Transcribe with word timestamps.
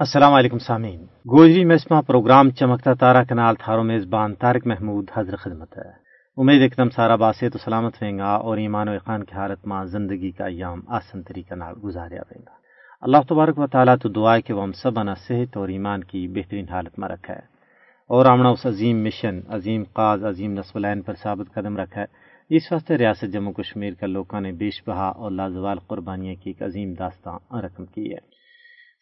السلام 0.00 0.32
علیکم 0.32 0.58
سامعین۔ 0.58 1.00
گوجری 1.04 1.64
مسما 1.64 2.00
پروگرام 2.00 2.50
چمکتا 2.50 2.94
تارا 2.94 3.24
کنال 3.24 3.54
تھارو 3.54 3.82
میزبان 3.82 4.34
تارک 4.34 4.66
محمود 4.66 5.10
حضر 5.14 5.36
خدمت 5.36 5.78
ہے۔ 5.78 5.90
امید 6.36 6.62
ایک 6.62 6.80
سارا 6.96 7.16
باسے 7.16 7.50
تو 7.50 7.58
سلامت 7.58 8.02
رہیں 8.02 8.18
گا 8.18 8.34
اور 8.34 8.56
ایمان 8.56 8.88
و 8.88 8.92
اقان 8.92 9.24
کی 9.24 9.34
حالت 9.34 9.66
ماں 9.66 9.84
زندگی 9.84 10.30
کا 10.30 10.46
ایام 10.46 10.80
آسن 10.88 11.22
طریقہ 11.22 11.54
نال 11.54 11.74
گزاریا 11.84 12.20
رہیں 12.20 12.42
گا۔ 12.46 12.50
اللہ 13.00 13.16
تبارک 13.28 13.58
و 13.58 13.66
تعالیٰ 13.66 13.96
تو 14.02 14.08
دعائے 14.08 14.42
کہ 14.42 14.54
وہ 14.54 14.62
ہم 14.62 14.72
سب 14.72 14.98
انا 14.98 15.14
صحت 15.14 15.56
اور 15.56 15.68
ایمان 15.68 16.04
کی 16.04 16.28
بہترین 16.28 16.68
حالت 16.68 16.98
میں 16.98 17.08
رکھا 17.08 17.34
ہے 17.34 17.42
اور 18.08 18.26
آمنا 18.26 18.48
اس 18.48 18.66
عظیم 18.66 19.04
مشن، 19.04 19.40
عظیم 19.48 19.84
قاز 19.92 20.24
عظیم 20.24 20.52
نصب 20.52 20.76
العین 20.76 21.02
پر 21.02 21.14
ثابت 21.14 21.54
قدم 21.54 21.76
رکھا 21.76 22.00
ہے 22.00 22.06
اس 22.56 22.72
واسطے 22.72 22.98
ریاست 22.98 23.32
جموں 23.32 23.52
کشمیر 23.52 23.94
کا 23.94 24.06
لوگوں 24.06 24.40
نے 24.40 24.52
بیش 24.52 24.82
بہا 24.86 25.08
اور 25.08 25.30
لازوال 25.30 25.78
قربانیاں 25.78 26.34
کی 26.34 26.50
ایک 26.50 26.62
عظیم 26.62 26.92
داستان 26.92 27.58
رقم 27.58 27.86
کی 27.86 28.12
ہے۔ 28.12 28.37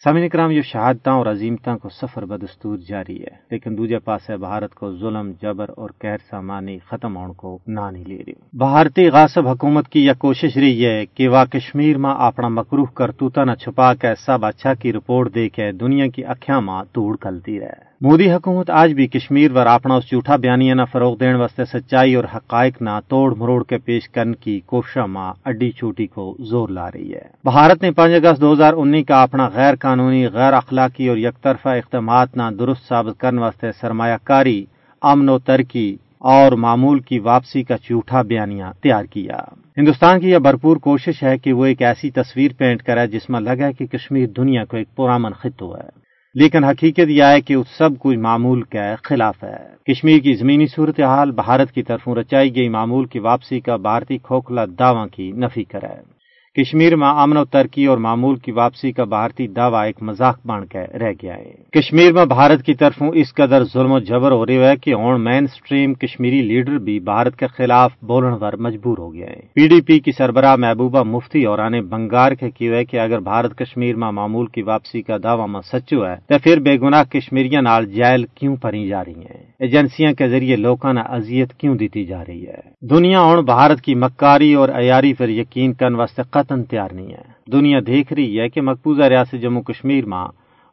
سامعین 0.04 0.28
کرام 0.28 0.50
یہ 0.50 0.62
شہادتاں 0.62 1.12
اور 1.14 1.26
عظیمتاں 1.26 1.76
کو 1.78 1.88
سفر 1.88 2.24
بدستور 2.24 2.78
جاری 2.88 3.16
ہے، 3.20 3.34
لیکن 3.50 3.76
دوجے 3.78 3.98
پاس 3.98 4.28
ہے 4.30 4.36
بھارت 4.36 4.74
کو 4.74 4.92
ظلم، 4.96 5.32
جبر 5.42 5.70
اور 5.76 5.90
قہر 5.98 6.16
سامانی 6.30 6.78
ختم 6.88 7.16
ہونے 7.16 7.32
کو 7.36 7.58
نہ 7.66 7.80
نہیں 7.92 8.04
لے 8.04 8.18
رہی۔ 8.26 8.32
بھارتی 8.52 9.08
غاصب 9.08 9.48
حکومت 9.48 9.88
کی 9.88 10.04
یہ 10.06 10.12
کوشش 10.18 10.56
رہی 10.56 10.86
ہے 10.86 11.06
کہ 11.06 11.28
وہ 11.28 11.44
کشمیر 11.52 11.98
ماں 11.98 12.14
اپنا 12.18 12.48
مکروح 12.48 12.86
کرتوتا 12.94 13.44
نہ 13.44 13.54
چھپا 13.54 13.94
کے 13.94 14.14
سب 14.26 14.44
اچھا 14.44 14.74
کی 14.74 14.92
رپورٹ 14.92 15.34
دے 15.34 15.48
کے 15.48 15.72
دنیا 15.72 16.06
کی 16.06 16.24
اکھیاں 16.24 16.60
ماں 16.60 16.84
توڑ 16.92 17.16
کلتی 17.16 17.60
رہے۔ 17.60 17.86
مودی 18.00 18.32
حکومت 18.32 18.70
آج 18.70 18.92
بھی 18.92 19.06
کشمیر 19.06 19.52
ور 19.52 19.66
اپنا 19.66 19.94
اس 19.94 20.04
جھوٹا 20.04 20.36
بیانیہ 20.36 20.74
نہ 20.74 20.82
فروغ 20.92 21.16
دین 21.16 21.34
واسطے 21.34 21.64
سچائی 21.64 22.14
اور 22.14 22.24
حقائق 22.34 22.82
نہ 22.82 22.98
توڑ 23.08 23.34
مروڑ 23.34 23.64
کے 23.64 23.78
پیش 23.78 24.08
کرنے 24.08 24.32
کی 24.40 24.60
کوشش 24.66 24.96
ماں 24.96 25.32
اڈی 25.44 25.70
چھوٹی 25.70 26.06
کو 26.06 26.36
زور 26.40 26.68
لا 26.68 26.88
رہی 26.88 27.14
ہے۔ 27.14 27.22
بھارت 27.44 27.82
نے 27.82 27.90
پانچ 27.90 28.12
اگست 28.14 28.40
دو 28.40 28.52
ہزار 28.52 28.72
انیس 28.76 29.06
کا 29.06 29.22
اپنا 29.22 29.48
غیر 29.48 29.74
قانونی 29.74 30.26
غیر 30.26 30.52
اخلاقی 30.52 31.08
اور 31.08 31.16
یک 31.16 31.42
طرفہ 31.42 31.68
اقدامات 31.68 32.36
نہ 32.36 32.42
درست 32.58 32.88
ثابت 32.88 33.20
کرنے 33.20 33.40
واسطے 33.40 33.72
سرمایہ 33.80 34.16
کاری، 34.24 34.64
امن 35.02 35.28
و 35.28 35.38
ترقی 35.38 35.96
اور 36.18 36.52
معمول 36.52 36.98
کی 36.98 37.18
واپسی 37.18 37.62
کا 37.62 37.76
جھوٹا 37.76 38.22
بیانیہ 38.22 38.64
تیار 38.82 39.04
کیا۔ 39.04 39.38
ہندوستان 39.76 40.20
کی 40.20 40.30
یہ 40.30 40.38
بھرپور 40.38 40.76
کوشش 40.76 41.22
ہے 41.22 41.38
کہ 41.38 41.52
وہ 41.52 41.64
ایک 41.64 41.82
ایسی 41.82 42.10
تصویر 42.10 42.50
پینٹ 42.58 42.82
کرے 42.82 43.06
جس 43.06 43.30
میں 43.30 43.40
لگا 43.40 43.70
کہ 43.70 43.86
کشمیر 43.86 44.26
دنیا 44.26 44.64
کو 44.64 44.76
ایک 44.76 44.96
پرامن 44.96 45.32
خطو 45.32 45.76
ہے۔ 45.76 46.05
لیکن 46.38 46.64
حقیقت 46.64 47.08
یہ 47.08 47.24
ہے 47.24 47.40
کہ 47.40 47.54
اس 47.54 47.66
سب 47.78 47.90
کچھ 47.98 48.18
معمول 48.18 48.62
کے 48.62 48.94
خلاف 49.02 49.44
ہے۔ 49.44 49.92
کشمیر 49.92 50.18
کی 50.18 50.34
زمینی 50.34 50.66
صورتحال 50.66 51.30
بھارت 51.30 51.72
کی 51.72 51.82
طرفوں 51.82 52.14
رچائی 52.14 52.56
گئی 52.56 52.68
معمول 52.68 53.06
کی 53.06 53.18
واپسی 53.18 53.60
کا 53.60 53.76
بھارتی 53.76 54.18
کھوکھلا 54.18 54.64
دعوی 54.78 55.08
کی 55.12 55.32
نفی 55.32 55.64
کرے۔ 55.64 56.15
کشمیر 56.56 56.96
میں 56.96 57.08
امن 57.08 57.36
و 57.36 57.44
ترقی 57.44 57.86
اور 57.86 57.98
معمول 57.98 58.36
کی 58.36 58.52
واپسی 58.52 58.92
کا 58.92 59.04
بھارتی 59.04 59.48
دعویٰ 59.48 59.84
ایک 59.84 60.02
مذاق 60.02 60.38
بن 60.46 60.66
کے 60.66 60.98
رہ 60.98 61.12
گیا 61.22 61.36
ہے۔ 61.36 61.52
کشمیر 61.72 62.12
میں 62.12 62.24
بھارت 62.24 62.62
کی 62.62 62.74
طرف 62.74 63.02
اس 63.14 63.34
قدر 63.34 63.64
ظلم 63.64 63.92
و 63.92 63.98
جبر 63.98 64.32
ہو 64.32 64.46
رہی 64.46 64.58
ہے 64.58 64.76
کہ 64.76 64.94
اون 64.94 65.24
مین 65.24 65.46
سٹریم 65.46 65.94
کشمیری 65.94 66.42
لیڈر 66.42 66.78
بھی 66.78 67.00
بھارت 67.00 67.36
کے 67.36 67.46
خلاف 67.46 67.92
بولنے 68.02 68.36
پر 68.40 68.56
مجبور 68.56 68.98
ہو 68.98 69.14
گیا 69.14 69.26
ہے۔ 69.26 69.40
پی 69.54 69.68
ڈی 69.68 69.80
پی 69.80 69.98
کی 69.98 70.12
سربراہ 70.12 70.56
محبوبہ 70.56 71.02
مفتی 71.02 71.44
اور 71.44 71.58
آنے 71.58 71.80
بنگار 71.80 72.32
کے 72.32 72.50
کی 72.50 72.70
ہے 72.70 72.84
کہ 72.84 73.00
اگر 73.00 73.18
بھارت 73.18 73.58
کشمیر 73.58 73.96
میں 73.96 74.12
معمول 74.12 74.46
کی 74.46 74.62
واپسی 74.62 75.02
کا 75.02 75.16
دعویٰ 75.22 75.48
میں 75.48 75.60
سچو 75.60 76.06
ہے 76.06 76.16
تو 76.28 76.34
پھر 76.42 76.60
بے 76.60 76.80
گناہ 76.80 77.02
کشمیریاں 77.04 77.62
نال 77.62 77.86
جیل 77.86 78.24
کیوں 78.34 78.56
پری 78.56 78.88
جا 78.88 79.04
رہی 79.04 79.14
ہیں؟ 79.14 79.42
ایجنسیاں 79.60 80.12
کے 80.12 80.28
ذریعے 80.28 80.56
لوکاں 80.56 80.92
نے 80.92 81.00
اذیت 81.00 81.54
کیوں 81.54 81.74
دیتی 81.74 82.04
جا 82.04 82.24
رہی 82.28 82.46
ہے؟ 82.46 82.60
دنیا 82.80 83.20
اون 83.20 83.44
بھارت 83.44 83.80
کی 83.80 83.94
مکاری 83.94 84.54
اور 84.54 84.68
عیاری 84.68 85.14
پر 85.14 85.28
یقین 85.28 85.72
کرنے 85.72 85.96
واسطے 85.96 86.22
قطن 86.30 86.64
تیار 86.64 86.90
نہیں 86.90 87.12
ہے۔ 87.12 87.50
دنیا 87.52 87.78
دیکھ 87.86 88.12
رہی 88.12 88.40
ہے 88.40 88.48
کہ 88.48 88.60
مقبوضہ 88.60 89.02
ریاست 89.02 89.42
جموں 89.42 89.62
کشمیر 89.62 90.06
میں 90.06 90.26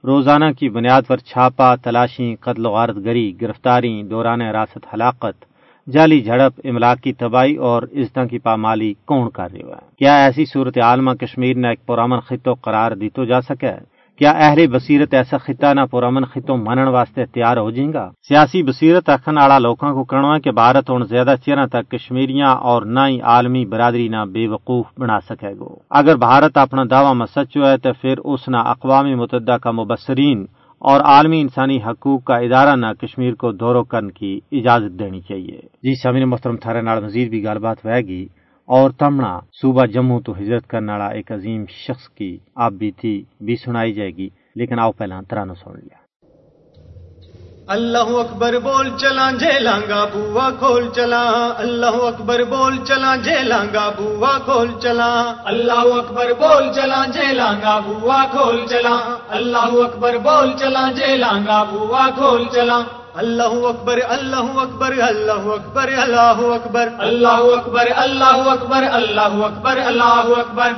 روزانہ 0.04 0.46
کی 0.60 0.70
بنیاد 0.70 1.02
پر 1.08 1.18
چھاپا 1.18 1.76
تلاشی 1.76 2.36
قتل 2.36 2.66
و 2.66 2.70
غارت 2.70 2.96
گری 3.06 3.42
گرفتاری 3.42 4.04
دوران 4.04 4.42
راست 4.42 4.94
ہلاکت، 4.94 5.46
جعلی 5.88 6.22
جھڑپ 6.22 6.60
املاک 6.64 7.02
کی 7.02 7.14
تباہی 7.14 7.56
اور 7.56 7.84
عزتوں 7.84 8.26
کی 8.26 8.38
پامالی 8.38 8.94
کون 9.06 9.30
کر 9.30 9.48
رہی 9.54 9.62
ہے؟ 9.62 9.82
کیا 9.98 10.24
ایسی 10.24 10.46
صورت 10.46 10.78
عالمہ 10.78 11.12
کشمیر 11.12 11.56
نے 11.56 11.70
ایک 11.70 11.86
پرامن 11.86 12.20
خطوں 12.20 12.56
قرار 12.56 12.92
دی 12.92 13.10
تو 13.10 13.26
جا 13.26 13.42
سکے؟ 13.42 13.72
کیا 14.24 14.32
اہل 14.32 14.68
بصیرت 14.68 15.14
ایسا 15.14 15.38
خطہ 15.38 15.74
نہ 15.74 15.82
پرامن 15.92 16.26
خطوں 16.26 16.58
منن 16.58 16.88
واسطے 16.88 17.26
تیار 17.26 17.58
ہو 17.58 17.72
جائیں 17.72 17.94
گا؟ 17.94 18.10
سیاسی 18.28 18.64
بصیرت 18.64 19.10
اکھن 19.10 19.38
آڑا 19.38 19.60
لوکاں 19.60 19.94
کو 19.94 20.04
کرنا 20.04 20.38
کہ 20.40 20.52
بھارت 20.52 20.90
ہوں 20.90 21.00
زیادہ 21.00 21.36
چیروں 21.46 21.68
تک 21.68 21.92
کشمیریاں 21.92 22.56
اور 22.56 22.82
نہ 22.82 23.00
ہی 23.08 23.22
عالمی 23.22 23.66
برادری 23.66 24.08
نہ 24.08 24.26
بے 24.34 24.48
وقوف 24.48 24.86
بنا 25.00 25.20
سکے 25.20 25.54
گو۔ 25.60 25.76
اگر 25.90 26.16
بھارت 26.16 26.58
اپنا 26.58 26.84
دعویٰ 26.92 27.16
میں 27.16 27.26
سچو 27.36 27.66
ہے 27.66 27.78
تو 27.78 27.90
پھر 28.02 28.18
اس 28.18 28.48
نہ 28.48 28.58
اقوام 28.58 29.06
متحدہ 29.18 29.58
کا 29.64 29.72
مبصرین 29.72 30.46
اور 30.80 31.02
عالمی 31.02 31.42
انسانی 31.42 31.78
حقوق 31.78 32.24
کا 32.24 32.36
ادارہ 32.36 32.76
نہ 32.76 32.94
کشمیر 33.02 33.34
کو 33.34 33.52
دوروں 33.52 33.84
کرنے 33.84 34.10
کی 34.10 34.40
اجازت 34.52 35.00
دینی 35.00 35.22
چاہیے۔ 35.22 35.60
جی 35.84 35.96
سامعین 35.96 36.30
محترم، 36.30 36.56
تھارے 36.56 36.82
نال 36.82 37.04
مزید 37.04 37.30
بھی 37.30 37.44
گل 37.44 37.60
بات 37.60 37.86
ہوئے 37.86 38.02
گی۔ 38.02 38.28
اور 38.66 38.90
تمنا 38.90 39.40
صوبہ 39.62 39.86
جموں 39.86 40.20
تو 40.20 40.34
ہجرت 40.38 40.68
کرنے 40.68 40.92
والا 40.92 41.08
ایک 41.08 41.32
عظیم 41.32 41.66
شخص 41.88 42.10
کی 42.10 42.38
آپ 42.56 42.72
بھی 42.72 42.92
تھی، 42.92 43.24
بھی 43.40 43.56
سنائی 43.56 43.94
جائے 43.94 44.12
گی، 44.12 44.30
لیکن 44.56 44.80
آؤ 44.80 44.92
پہلا 44.92 45.22
ترانو 45.30 45.54
سن 45.54 45.72
لیا۔ 45.72 46.04
اللہ 47.68 47.98
اکبر 47.98 48.60
بول 48.60 48.90
چلا 48.98 49.32
جے 49.32 49.60
لانگا 49.60 50.06
بوا 50.06 50.50
کھول 50.60 50.90
چلا۔ 50.96 51.54
اللہ 51.58 51.86
اکبر 51.86 52.44
بول 52.44 52.78
چلا 52.86 53.16
جے 53.16 53.44
لانگا 53.44 53.90
بوا 53.90 54.38
کھول 54.46 54.68
چلا۔ 54.80 55.34
اللہ 55.46 55.72
اکبر 55.72 56.34
بول 56.40 56.74
چلا 56.74 57.06
جے 57.14 57.34
لانگا 57.34 57.80
بوا 57.80 58.26
کھول 58.32 58.66
چلا۔ 58.70 59.18
اللہ 59.30 59.58
اکبر 59.58 60.18
بول 60.18 60.58
چلا 60.58 60.92
جے 60.92 61.18
لانگا 61.18 61.64
بوا 61.64 62.10
کھول 62.16 62.46
چلا۔ 62.52 62.82
اللہ 63.16 63.68
اکبر 63.68 64.00
اللہ 64.10 64.36
اکبر 64.36 64.94
اللہ 65.08 65.32
اکبر 65.32 65.90
اللہ 65.98 66.38
اکبر 66.40 66.88
اللہ 66.98 67.28
اکبر 67.28 67.88
اللہ 67.96 68.24
اکبر 68.24 68.84
اللہ 68.92 69.22
اکبر 69.22 69.78
اللہ 69.78 70.34
اکبر۔ 70.38 70.70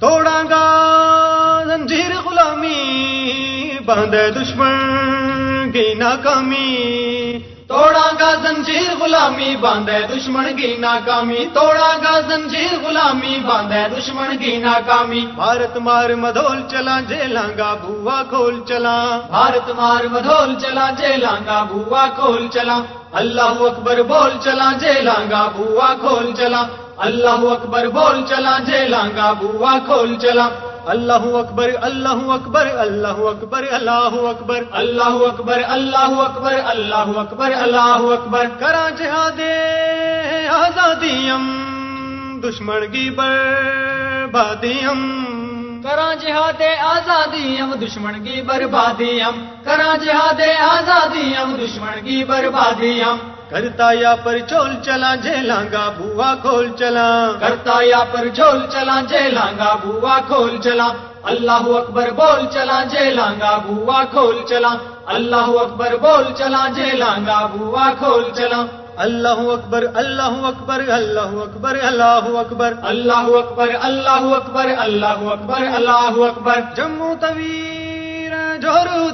توڑا 0.00 0.42
گا 0.50 0.64
زنجیر 1.66 2.10
غلامی 2.24 3.72
باندھے 3.86 4.30
دشمن 4.30 5.70
کی 5.72 5.94
ناکامی۔ 5.94 7.38
توڑا 7.70 8.08
گا 8.20 8.30
زنجیر 8.42 8.90
غلامی 9.00 9.56
باندھے 9.62 9.98
دشمن 10.10 10.46
کی 10.56 10.68
ناکامی. 10.84 11.44
توڑا 11.54 11.90
گا 12.04 12.14
زنجیر 12.28 12.74
غلامی 12.84 13.34
باندھے 13.46 13.82
دشمن 13.94 14.36
کی 14.40 14.56
ناکامی. 14.62 15.20
بھارت 15.36 15.76
مار 15.86 16.14
مدول 16.22 16.62
چلا 16.70 16.98
جے 17.08 17.26
لانگا 17.34 17.72
بوا 17.82 18.22
کھول 18.30 18.54
چلا 18.68 18.96
بھارت 19.30 19.68
مار 19.80 20.04
مدول 20.14 20.54
چلا 20.62 20.88
جے 20.98 21.16
لانگا 21.24 21.62
بوا 21.72 22.06
کھول 22.16 22.48
چلا 22.54 22.78
اللہ 23.20 23.60
اکبر 23.68 24.02
بول 24.12 24.32
چلا 24.44 24.70
جے 24.80 24.94
لانگا 25.02 25.46
بوا 25.56 25.92
کھول 26.00 26.32
چلا 26.38 26.62
اللہ 27.06 27.44
اکبر 27.52 27.88
بول 27.98 28.24
چلا 28.28 28.58
جے 28.66 28.80
لانگا 28.88 29.32
بوا 29.40 29.78
کھول 29.86 30.16
چلا 30.22 30.48
اللہ 30.88 31.24
اکبر 31.36 31.70
اللہ 31.80 32.20
اکبر 32.32 32.68
اللہ 32.78 33.18
اکبر 33.28 33.64
اللہ 33.70 34.14
اکبر 34.26 34.62
اللہ 34.74 35.16
اکبر 35.24 35.62
اللہ 35.68 36.14
اکبر 36.20 36.54
اللہ 36.66 37.10
اکبر 37.18 37.52
اللہ 37.56 38.06
اکبر 38.12 38.46
کرا 38.60 38.88
جہاد 38.98 39.40
آزادیم 40.52 41.44
دشمن 42.40 42.86
کی 42.92 43.08
بربادیم 43.18 45.00
کرا 45.82 46.10
جہاد 46.20 46.62
آزادی 46.84 47.56
ہم 47.60 47.74
دشمن 47.80 48.22
کی 48.24 48.42
بربادی 48.42 49.22
ہم 49.22 49.44
کرا 49.64 49.94
جہاد 49.96 50.40
آزادی 50.62 51.26
ہم 51.34 51.56
دشمن 51.56 52.04
کی 52.04 52.22
بربادی 52.24 52.94
ہم 53.02 53.18
کرتا 53.50 53.92
یا 53.92 54.14
پر 54.22 54.38
چول 54.38 54.74
چلا 54.82 55.14
جے 55.14 55.36
لانگا 55.36 55.90
بوا 55.98 56.34
کھول 56.42 56.72
چلا۔ 56.78 57.32
کرتا 57.40 57.82
یا 57.82 58.04
پر 58.12 58.28
چول 58.36 58.66
چلا 58.70 59.00
جے 59.08 59.30
لانگا 59.30 59.76
بوا 59.84 60.18
کھول 60.26 60.58
چلا۔ 60.60 60.88
اللہ 61.22 61.64
اکبر 61.76 62.10
بول 62.10 62.46
چلا 62.50 62.84
جے 62.84 63.10
لانگا 63.10 63.58
بوا 63.66 64.04
کھول 64.10 64.36
چلا۔ 64.46 64.74
اللہ 65.06 65.48
اکبر 65.60 65.96
بول 65.96 66.32
چلا 66.34 66.66
جے 66.74 66.92
لانگا 66.92 67.46
بوا 67.46 67.90
کھول 67.98 68.24
چلا۔ 68.34 68.64
اللہ 68.96 69.40
اکبر 69.52 69.84
اللہ 69.94 70.22
اکبر 70.22 70.80
اللہ 70.88 71.20
اکبر 71.20 71.76
اللہ 71.82 72.38
اکبر۔ 72.38 72.72
اللہ 72.82 73.12
اکبر 73.12 73.68
اللہ 73.82 74.34
اکبر 74.36 74.66
اللہ 74.78 75.06
اکبر 75.06 75.60
اللہ 75.74 76.12
اکبر۔ 76.16 76.60
جموں 76.76 77.14
تویر 77.20 78.58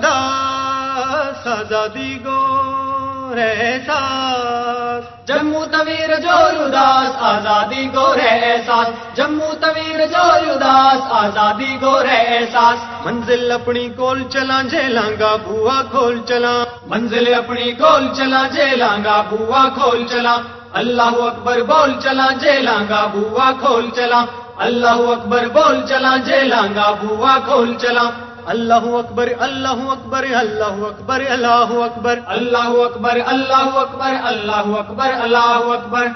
داس 0.03 1.47
آزادی 1.47 2.19
گو۔ 2.25 2.94
احساس 3.43 5.05
جموں 5.29 5.67
تویر 5.67 6.11
جور 6.21 6.53
اداس 6.65 7.11
آزادی 7.21 7.89
گو 7.95 8.15
رے 8.15 8.29
احساس 8.29 9.17
جموں 9.17 9.53
تویر 9.61 10.07
جور 10.07 10.49
اداس 10.51 11.01
آزادی 11.11 11.77
گو 11.83 12.03
رے 12.03 12.17
احساس 12.17 13.07
منزل 13.07 13.53
اپنی 13.53 13.89
کول 13.89 14.23
چلا 14.31 14.63
جے 14.63 14.83
لانگا 14.83 15.37
بوا 15.37 15.83
کھول 15.91 16.21
چلا۔ 16.29 16.65
منزل 16.87 17.35
اپنی 17.35 17.73
کول 17.73 18.09
چلا 18.15 18.43
جے 18.53 18.67
لانگا 18.77 19.23
بوا 19.31 19.65
کھول 19.75 20.07
چلا۔ 20.07 20.37
اللہ 20.73 21.17
اکبر 21.29 21.63
بول 21.63 21.93
چلا 22.01 22.27
جے 22.41 22.53
لانگا 22.53 23.07
بوا 23.13 23.51
کھول 23.61 23.91
چلا۔ 23.91 24.25
اللہ 24.59 25.01
اکبر 25.15 25.49
بول 25.49 25.87
چلا 25.87 26.17
جے 26.25 26.41
لانگا 26.41 26.91
بوا 27.03 27.39
کھول 27.45 27.75
چلا۔ 27.79 28.11
اللہ 28.47 28.75
اکبر 28.75 29.29
اللہ 29.39 29.69
اکبر 29.69 30.25
اللہ 30.35 30.65
اکبر 30.65 31.23
اللہ 31.29 31.73
اکبر 31.73 32.19
اللہ 32.27 32.69
اکبر 32.69 33.19
اللہ 33.27 33.55
اکبر 33.55 34.13
اللہ 34.25 34.53
اکبر 34.53 35.11
اللہ 35.21 35.63
اکبر. 35.63 36.07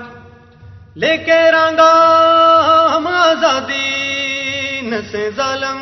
لے 0.97 1.17
کے 1.17 1.53
رانگا 1.53 1.93
ہم 2.97 3.07
آزادی، 3.07 4.81
نسے 4.81 5.31
ظالم، 5.37 5.79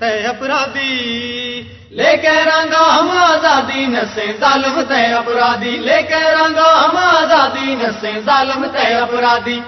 تے 0.00 0.26
اپرادی. 0.26 1.62
لے 1.90 2.16
کے 2.16 2.30
رنگا 2.30 2.98
ہم 2.98 3.10
آزادی، 3.10 3.86
نسے 3.86 4.32
ظالم، 4.40 4.80
تے 4.88 5.12
اپرادی. 5.12 5.70
لے 5.70 6.02
کے 6.02 6.22
رنگا 6.32 6.84
ہم 6.84 6.96
آزادی، 6.96 7.74
نسے 7.74 8.12
ظالم، 8.26 8.66
تے 8.72 8.94
اپرادی. 8.94 9.60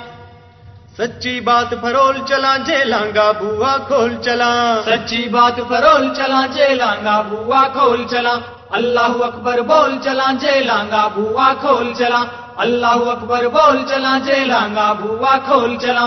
سچی 0.98 1.40
بات 1.40 1.74
فرول 1.80 2.16
چلا 2.28 2.56
جے 2.66 2.84
لانگا 2.84 3.32
بوا 3.32 3.76
کھول 3.88 4.12
چلا۔ 4.22 4.80
سچی 4.86 5.28
بات 5.28 5.56
فرول 5.68 6.14
چلا 6.14 6.46
جے 6.54 6.74
لانگا 6.74 7.22
بوا 7.22 7.62
کھول 7.72 8.04
چلا۔ 8.10 8.34
اللہ 8.70 9.12
اکبر 9.24 9.60
بول 9.60 9.98
چلا 10.04 10.32
جے 10.40 10.60
لانگا 10.60 11.08
بوا 11.14 11.52
کھول 11.60 11.92
چلا۔ 11.98 12.24
اللہ 12.56 12.86
اکبر 12.86 13.48
بول 13.48 13.82
چلا 13.88 14.18
جے 14.24 14.44
لانگا 14.44 14.92
بوا 14.92 15.36
کھول 15.44 15.76
چلا۔ 15.76 16.06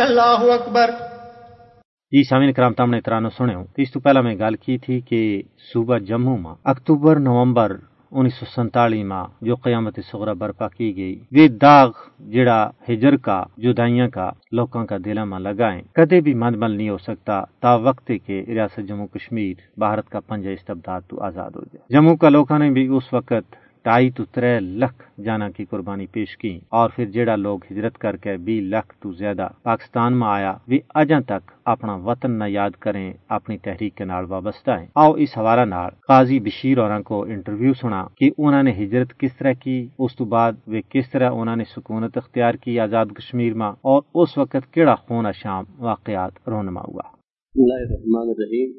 اللہ 0.00 0.42
اکبر 0.52 0.90
جی 2.12 2.22
سامعین 2.24 2.52
کرام 2.52 2.72
تم 2.72 2.90
نے 2.90 3.00
ترانو 3.00 3.28
سنے 3.30 3.54
ہوں 3.54 3.64
اس 3.76 3.92
تو 3.92 4.00
پہلا 4.00 4.20
میں 4.20 4.34
گل 4.38 4.56
کی 4.56 4.76
تھی 4.78 5.00
کہ 5.00 5.20
صوبہ 5.72 5.98
جموں 6.08 6.36
میں 6.38 6.54
اکتوبر 6.64 7.18
نومبر 7.20 7.76
انیس 8.12 8.34
سو 8.34 8.46
سنتالی 8.54 9.02
ماں 9.04 9.24
جو 9.42 9.54
قیامت 9.64 9.98
صغرا 10.10 10.32
برپا 10.32 10.68
کی 10.68 10.88
گئی 10.96 11.14
وہ 11.32 11.46
داغ 11.60 11.90
جڑا 12.32 12.60
ہجر 12.88 13.16
کا 13.16 13.42
جدائیاں 13.58 14.08
کا 14.08 14.30
لوکاں 14.52 14.84
کا 14.86 14.96
دلہ 15.04 15.24
میں 15.24 15.38
لگائیں 15.40 15.82
کدے 15.94 16.20
بھی 16.20 16.34
مندمل 16.34 16.76
نہیں 16.76 16.88
ہو 16.88 16.98
سکتا 17.00 17.42
تا 17.60 17.74
وقت 17.80 18.10
کے 18.26 18.42
ریاست 18.48 18.88
جموں 18.88 19.06
کشمیر 19.14 19.54
بھارت 19.78 20.08
کا 20.08 20.20
پنجہ 20.28 20.50
استبداد 20.50 21.00
تو 21.08 21.22
آزاد 21.24 21.50
ہو 21.56 21.62
جائے 21.62 21.94
جموں 21.94 22.16
کا 22.16 22.28
لوکاں 22.28 22.58
نے 22.58 22.70
بھی 22.70 22.86
اس 22.88 23.12
وقت 23.12 23.54
ٹائی 23.82 24.10
تو 24.10 24.24
ترے 24.24 24.60
لکھ 24.60 25.20
جانا 25.20 25.48
کی 25.50 25.64
قربانی 25.64 26.06
پیش 26.06 26.36
کی 26.36 26.60
اور 26.68 26.90
پھر 26.96 27.04
جڑا 27.04 27.36
لوگ 27.36 27.58
ہجرت 27.70 27.98
کر 27.98 28.16
کے 28.16 28.36
بی 28.36 28.60
لکھ 28.60 28.94
تو 29.00 29.12
زیادہ 29.12 29.48
پاکستان 29.62 30.18
میں 30.18 30.28
آیا 30.28 30.54
وہ 30.68 30.78
اجاں 30.94 31.20
تک 31.20 31.50
اپنا 31.64 31.94
وطن 31.94 32.38
نہ 32.38 32.44
یاد 32.48 32.70
کریں، 32.70 33.12
اپنی 33.28 33.58
تحریک 33.58 33.94
کے 33.94 34.04
نال 34.04 34.24
وابستہ 34.28 34.70
ہیں۔ 34.70 34.86
آؤ 34.94 35.12
اس 35.12 35.38
حوالہ 35.38 35.64
نال 35.64 35.90
قاضی 36.08 36.40
بشیر 36.40 36.78
اور 36.78 37.00
کو 37.00 37.22
انٹرویو 37.22 37.72
سنا 37.74 38.06
کہ 38.16 38.30
انہوں 38.38 38.62
نے 38.62 38.72
ہجرت 38.72 39.18
کس 39.18 39.36
طرح 39.36 39.52
کی، 39.52 39.88
اس 39.98 40.16
تو 40.16 40.24
بعد 40.24 40.52
وہ 40.66 40.80
کس 40.88 41.10
طرح 41.10 41.30
انہوں 41.30 41.56
نے 41.56 41.64
سکونت 41.64 42.16
اختیار 42.16 42.54
کی 42.54 42.80
آزاد 42.80 43.06
کشمیر 43.06 43.54
میں 43.54 43.66
اور 43.66 44.02
اس 44.14 44.38
وقت 44.38 44.72
کیڑا 44.72 44.94
خون 44.94 45.26
شام 45.32 45.64
واقعات 45.78 46.48
رونما 46.48 46.80
ہوا۔ 46.80 47.06
اللہ 47.54 47.80
الرحمن 47.80 48.28
الرحیم۔ 48.28 48.72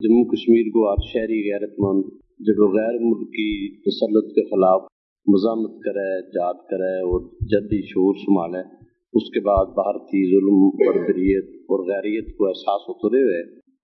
جموں 0.00 0.24
کشمیر 0.24 0.64
کو 0.64 0.90
آپ 0.90 0.98
شہری 1.12 1.52
غیرت 1.52 1.74
مند 1.78 2.25
جب 2.40 2.58
غیر 2.72 2.96
ملکی 3.00 3.46
تسلط 3.82 4.26
کے 4.34 4.42
خلاف 4.44 4.82
مزامت 5.26 5.78
کرے 5.84 6.08
جات 6.32 6.58
کرے 6.68 6.90
اور 7.02 7.22
جدی 7.46 7.80
شعور 7.82 8.14
سنبھالے، 8.14 8.60
اس 9.14 9.30
کے 9.30 9.40
بعد 9.40 9.72
بھارتی 9.74 10.20
ظلم 10.30 10.58
بربریت 10.80 11.54
اور 11.62 11.84
غیریت 11.86 12.36
کو 12.38 12.48
احساس 12.48 12.84
اترے 12.88 13.22
ہوئے 13.22 13.40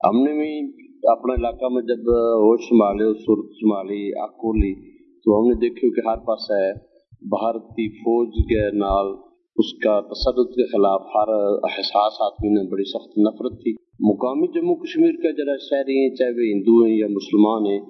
ہم 0.08 0.18
نے 0.22 0.32
بھی 0.32 0.52
اپنے 1.08 1.34
علاقہ 1.34 1.68
میں 1.70 1.82
جب 1.82 2.10
ہوش 2.42 2.60
سنبھالے 2.68 3.04
اور 3.04 3.14
صورت 3.14 3.48
سنبھالی 3.52 4.02
آکولی 4.20 4.74
تو 5.26 5.38
ہم 5.38 5.48
نے 5.48 5.54
دیکھو 5.54 5.90
کہ 5.90 6.06
ہر 6.08 6.16
پاس 6.16 6.50
ہے 6.50 6.72
بھارتی 7.32 7.88
فوج 7.98 8.30
کے 8.48 8.62
نال 8.76 9.10
اس 9.56 9.72
کا 9.84 10.00
تسلط 10.00 10.50
کے 10.50 10.66
خلاف 10.66 11.08
ہر 11.14 11.32
احساس 11.70 12.20
آدمی 12.20 12.48
نے 12.48 12.68
بڑی 12.70 12.84
سخت 12.84 13.18
نفرت 13.18 13.58
تھی۔ 13.62 13.72
مقامی 14.00 14.46
جموں 14.46 14.76
کشمیر 14.76 15.12
کا 15.12 15.30
جرا 15.30 15.56
شہری 15.56 15.98
ہیں، 15.98 16.14
چاہے 16.14 16.30
وہ 16.30 16.46
ہندو 16.52 16.84
ہیں 16.84 16.96
یا 16.98 17.06
مسلمان 17.06 17.66
ہیں 17.66 17.80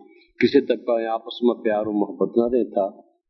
کسی 0.42 0.60
طبقہ 0.60 1.06
آپس 1.06 1.42
میں 1.42 1.64
پیار 1.64 1.86
و 1.86 1.92
محبت 1.92 2.36
نہ 2.36 2.58
رہتا 2.58 2.86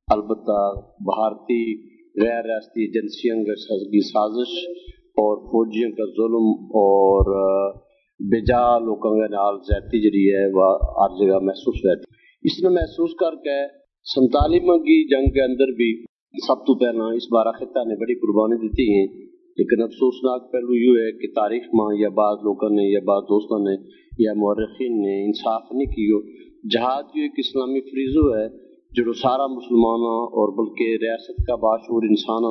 البتہ 0.09 0.81
بھارتی 1.05 1.89
غیر 2.23 2.45
ریاستی 2.45 2.83
ایجنسیوں 2.83 3.45
کی 3.45 4.01
سازش 4.01 4.53
اور 5.01 5.37
فوجیوں 5.37 5.91
کا 5.91 6.05
ظلم 6.05 6.47
اور 6.65 7.25
بجا 8.21 8.79
لوگوں 8.79 9.21
کے 9.21 9.29
نال 9.29 9.57
زیادتی 9.59 10.01
جڑی 10.01 10.35
ہے، 10.35 10.47
وہ 10.55 10.79
ہر 10.83 11.17
جگہ 11.19 11.39
محسوس 11.43 11.75
رہتی۔ 11.85 12.05
اس 12.43 12.63
نے 12.63 12.69
محسوس 12.69 13.15
کر 13.15 13.35
کے 13.35 13.69
سنتالیس 14.15 14.63
کی 14.63 15.09
جنگ 15.09 15.31
کے 15.31 15.43
اندر 15.43 15.77
بھی 15.77 16.05
سب 16.47 16.59
تو 16.67 16.79
پہلا 16.79 17.05
اس 17.05 17.23
بارہ 17.33 17.53
خطہ 17.53 17.79
نے 17.79 17.95
بڑی 18.01 18.15
قربانی 18.15 18.69
دیتی 18.69 18.99
ہیں۔ 18.99 19.33
لیکن 19.59 19.83
افسوسناک 19.83 20.53
پہلو 20.53 20.75
یہ 20.75 21.01
ہے 21.01 21.13
کہ 21.13 21.29
تاریخ 21.35 21.63
میں 21.73 22.01
یا 22.01 22.09
بعض 22.09 22.37
لوگوں 22.45 22.71
نے 22.71 22.93
یا 22.93 23.01
بعض 23.05 23.23
دوستوں 23.23 23.59
نے 23.59 23.75
یا 24.19 24.33
مورخین 24.33 24.93
نے 24.93 25.27
انصاف 25.27 25.63
نہیں 25.73 25.87
کی 25.87 26.33
جہاد 26.65 27.15
جو 27.15 27.23
ایک 27.23 27.39
اسلامی 27.39 27.81
فریضو 27.87 28.25
ہے، 28.33 28.47
جو 28.93 29.13
سارا 29.21 29.47
مسلمانوں 29.51 30.17
اور 30.41 30.51
بلکہ 30.57 30.97
ریاست 31.03 31.39
کا 31.47 31.55
باشعور 31.63 32.09
انسان 32.09 32.49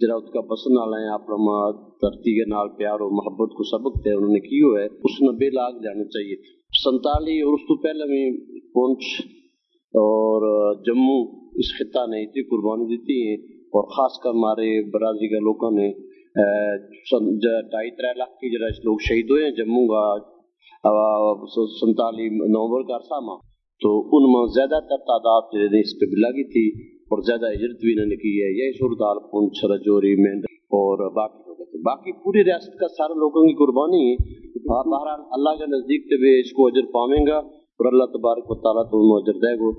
جرا 0.00 0.16
اس 0.16 0.30
کا 0.32 0.40
پسند 0.48 0.78
آ 0.78 0.86
ہے 0.94 1.12
اپنا 1.12 1.58
دھرتی 2.02 2.32
کے 2.36 2.46
نال 2.50 2.68
پیار 2.78 3.04
اور 3.04 3.12
محبت 3.18 3.54
کو 3.56 3.66
سبق 3.68 3.94
تھے 4.02 4.12
انہوں 4.12 4.32
نے 4.32 4.40
کی 4.40 4.62
ہے 4.64 4.84
اس 5.04 5.20
نے 5.22 5.32
بے 5.38 5.50
لاگ 5.52 5.78
جانا 5.84 6.04
چاہیے۔ 6.14 6.36
سنتالی 6.78 7.36
اور 7.42 7.54
اس 7.54 7.66
تو 7.68 7.76
پہلے 7.82 8.08
میں 8.10 8.24
پونچھ 8.74 9.06
اور 9.94 10.46
جموں 10.84 11.20
اس 11.56 11.72
خطہ 11.78 12.04
نے 12.10 12.22
اتنی 12.22 12.42
قربانی 12.48 12.86
دیتی 12.86 13.16
ہیں، 13.20 13.36
اور 13.68 13.86
خاص 13.92 14.18
کر 14.22 14.30
ہمارے 14.30 14.68
برازی 14.90 15.28
کے 15.28 15.40
لوگوں 15.44 15.70
نے 15.72 15.88
ڈھائی 17.70 17.90
تر 17.92 18.14
لاکھ 18.16 18.34
کی 18.40 18.50
جرا 18.50 18.68
لوگ 18.84 19.04
شہید 19.08 19.30
ہوئے 19.30 19.44
ہیں، 19.44 19.54
جموں 19.56 19.86
کا 19.88 20.04
سنتالی 21.74 22.28
نومبر 22.48 22.82
کا 22.82 22.96
عرصہ 22.96 23.20
ماں 23.20 23.36
تو 23.80 23.90
ان 24.16 24.28
میں 24.32 24.44
زیادہ 24.54 24.78
تر 24.88 25.02
تعداد 25.06 25.56
اس 25.80 25.94
پہ 26.00 26.06
بھی 26.06 26.20
لگی 26.20 26.44
تھی 26.52 26.66
اور 27.10 27.22
زیادہ 27.22 27.50
ہجرت 27.52 27.80
بھی 27.80 27.92
انہوں 27.92 28.06
نے 28.06 28.16
کی 28.16 28.32
ہے. 28.42 28.48
یہی 28.58 28.72
صورتحال 28.72 29.18
پونچھ 29.30 29.64
رجوری 29.64 30.14
مہندر 30.22 30.54
اور 30.78 31.04
باقی 31.10 31.42
لوگ 31.42 31.82
باقی 31.82 32.12
پوری 32.12 32.44
ریاست 32.44 32.78
کا 32.80 32.88
سارے 32.88 33.18
لوگوں 33.18 33.44
کی 33.48 33.54
قربانی 33.54 34.02
ہے. 34.06 34.16
بہرحال 34.66 35.20
اللہ 35.30 35.58
کے 35.58 35.66
نزدیک 35.66 36.02
سے 36.04 36.16
بھی 36.20 36.40
اس 36.40 36.52
کو 36.52 36.66
اجر 36.66 36.90
پاویں 36.92 37.26
گا 37.26 37.36
اور 37.80 37.92
اللہ 37.92 38.10
تبارک 38.12 38.50
و 38.50 38.54
تعالیٰ 38.54 38.84
تو 38.90 39.00
انہوں 39.00 39.20
اجر 39.20 39.38
دے 39.38 39.54
گو 39.54 39.70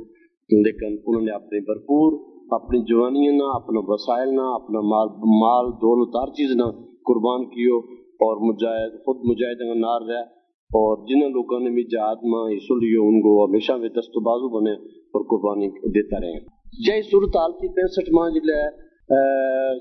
لیکن 0.50 0.98
انہوں 1.06 1.22
نے 1.22 1.32
اپنی 1.32 1.60
بھرپور 1.60 2.17
اپنی 2.51 2.79
جوانی 2.82 3.27
نہ، 3.27 3.44
اپنا 3.44 3.79
وسائل 3.84 4.29
نہ، 4.36 4.41
اپنا 4.41 4.82
مال 4.82 5.08
مال، 5.41 5.72
دولت، 5.72 6.15
ہر 6.15 6.34
چیز 6.34 6.51
نہ 6.56 6.67
قربان 7.10 7.46
کیو 7.46 7.77
اور 8.25 8.38
مجاہد، 8.50 8.94
خود 9.06 9.17
مجاہد 9.24 9.62
نار 9.77 10.01
رہا 10.01 10.37
اور 10.72 11.06
جن 11.08 11.20
لوگوں 11.34 11.60
نے 11.60 11.70
بھی 11.70 11.84
جہاد 11.92 12.24
میں 12.32 12.44
حصہ 12.56 12.78
لیے 12.80 12.98
ان 13.02 13.20
کو 13.22 13.34
ہمیشہ 13.46 13.74
میں 13.74 13.90
دست 13.90 14.18
و 14.18 14.24
بازو 14.24 14.50
بنے 14.56 14.74
اور 15.18 15.24
قربانی 15.24 15.68
دیتا 15.90 16.20
رہے۔ 16.20 16.40
جی 16.88 17.02
صورت 17.02 17.38
حال 17.38 17.52
تھی 17.52 17.68
پینسٹھ 17.76 18.10
ماہ 18.14 18.30
جلے 18.30 18.58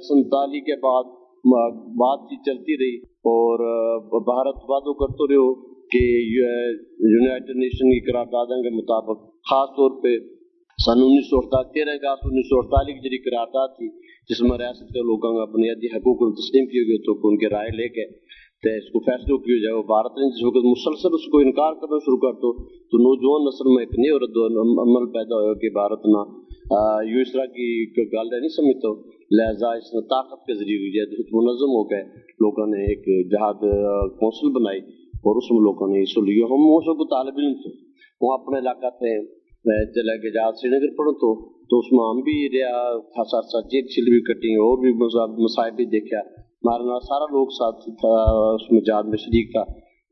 سنتالی 0.03 0.61
کے 0.61 0.77
بعد 0.77 1.15
بات 1.99 2.23
چیت 2.29 2.45
چلتی 2.45 2.77
رہی 2.77 2.97
اور 3.33 3.65
بھارت 4.29 4.63
وعدوں 4.69 4.95
کرتے 4.95 5.29
رہے 5.29 5.37
ہو 5.37 5.51
کہ 5.89 6.05
یونائٹڈ 6.31 7.51
نیشن 7.57 7.91
کی 7.91 8.01
قراردادوں 8.07 8.63
کے 8.63 8.71
مطابق 8.71 9.21
خاص 9.51 9.69
طور 9.77 9.91
پہ 10.03 10.17
سن 10.79 11.03
انیس 11.03 11.29
سو 11.31 11.37
اڑتالیس 11.37 11.73
تیرہ 11.75 11.91
اگست 11.91 12.25
انیس 12.25 12.47
سو 12.47 12.57
اڑتالیس 12.57 12.97
کی 13.03 13.09
جی 13.09 13.19
قرارداد 13.19 13.69
تھی، 13.77 13.89
جس 14.31 14.41
میں 14.41 14.59
ریاست 14.59 14.89
کے 14.89 15.01
لوگوں 15.01 15.33
کا 15.39 15.45
بنیادی 15.53 15.87
حقوق 15.87 16.25
تسلیم 16.35 16.67
کیے 16.67 16.83
گئے 16.83 16.99
تو 16.99 17.29
ان 17.29 17.39
کے 17.39 17.49
رائے 17.49 17.71
لے 17.77 17.89
کے 17.89 18.07
اس 18.65 18.87
کو 18.93 19.01
فیصلہ 19.07 19.37
کیا 19.47 19.57
جائے، 19.63 19.73
وہ 19.77 19.83
بھارت 19.89 20.15
نے 20.19 20.27
جس 20.35 20.45
وقت 20.45 20.67
مسلسل 20.67 21.15
اس 21.17 21.25
کو 21.33 21.39
انکار 21.39 21.75
کرنا 21.81 21.99
شروع 22.05 22.19
کر 22.21 22.37
دو 22.45 22.53
تو 22.93 23.01
نوجوان 23.01 23.43
نسل 23.47 23.69
میں 23.73 23.83
ایک 23.85 23.93
نہیں 23.99 24.13
اور 24.17 24.25
عمل 24.85 25.09
پیدا 25.17 25.41
ہوا 25.41 25.53
کہ 25.65 25.71
بھارت 25.75 26.07
نہ 26.15 26.23
یوں 27.09 27.25
اس 27.25 27.33
طرح 27.33 27.51
کی 27.57 27.67
گل 28.15 28.33
نہیں 28.35 28.55
سمجھتا۔ 28.55 28.93
لہذا 29.39 29.73
اس 29.81 29.91
نے 29.95 30.03
طاقت 30.13 30.47
کے 30.47 30.55
ذریعے 30.61 30.79
ہوئی 30.81 31.19
منظم 31.41 31.75
ہو 31.79 31.83
گئے 31.91 32.03
لوگوں 32.47 32.67
نے 32.73 32.81
ایک 32.93 33.05
جہاد 33.35 33.67
کونسل 34.23 34.55
بنائی 34.57 34.81
اور 35.21 35.43
اس 35.43 35.51
میں 35.53 35.61
لوگوں 35.67 35.89
نے 35.93 36.03
حصہ 36.03 36.25
لیا۔ 36.29 36.49
ہم 36.55 36.65
وہ 36.71 36.81
سب 36.89 37.05
طالب 37.13 37.43
علم 37.43 37.55
تھے۔ 37.65 37.75
وہ 38.21 38.33
اپنے 38.35 38.59
علاقہ 38.65 38.91
تھے 39.03 39.13
چلے 39.95 40.17
گئے 40.23 40.33
جہاز 40.35 40.61
سری 40.63 40.71
نگر 40.73 40.97
پڑھو 40.99 41.13
تو 41.23 41.31
تو 41.71 41.79
اس 41.83 41.89
میں 41.93 42.09
ہم 42.09 42.19
بھی 42.27 42.35
رہا 42.51 42.83
خاصا 43.15 43.41
سا 43.53 43.61
جیل 43.71 43.87
چل 43.95 44.11
بھی 44.11 44.21
کٹی، 44.27 44.51
اور 44.65 44.83
بھی 44.83 44.93
مسائل 45.45 45.73
بھی 45.79 45.87
دیکھا 45.95 46.21
ہمارا 46.65 46.99
سارا 47.01 47.25
لوگ 47.25 47.47
ساتھ 47.47 47.85
تھا، 47.85 48.15
اس 48.55 48.73
میں 48.73 48.81
جہاد 48.81 49.03
میں 49.03 49.19
شریک 49.19 49.53
تھا۔ 49.53 49.63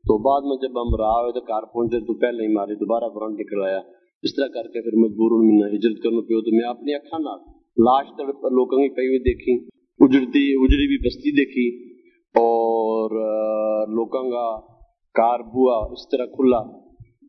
تو 0.07 0.17
بعد 0.17 0.41
میں 0.41 0.57
جب 0.57 0.81
ہم 0.81 0.95
رہا 0.95 1.21
ہوئے 1.21 1.31
تو 1.31 1.41
کار 1.41 1.63
پہنچے 1.63 1.99
تو 1.99 2.13
پہلے 2.13 2.47
ہی 2.47 2.53
ماری 2.53 2.75
دوبارہ 2.75 3.09
برانڈ 3.15 3.39
نکل 3.39 3.63
آیا 3.63 3.79
اس 4.23 4.35
طرح 4.35 4.47
کر 4.47 4.67
کے 4.67 4.81
پھر 4.81 4.97
مجبور 4.97 5.43
میں 5.43 5.69
ہجرت 5.69 6.03
کرنا 6.03 6.21
پیو 6.21 6.41
تو 6.41 6.55
میں 6.55 6.69
اپنی 6.69 6.93
اکھا 6.93 7.17
نہ 7.17 7.49
لاش 7.77 8.07
تڑپ 8.17 8.35
لوگوں 8.35 8.77
کی 8.77 8.89
کئی 8.89 9.07
ہوئی 9.07 9.19
دیکھی، 9.19 9.67
اجڑتی، 9.99 10.53
اجڑی 10.53 10.87
بھی 10.87 10.97
بستی 10.97 11.31
دیکھی۔ 11.31 11.95
اور 12.35 13.09
لوگوں 13.87 14.31
کا 14.31 14.61
کار 15.13 15.39
بوا 15.39 15.91
اس 15.91 16.09
طرح 16.11 16.25
کھلا 16.25 16.57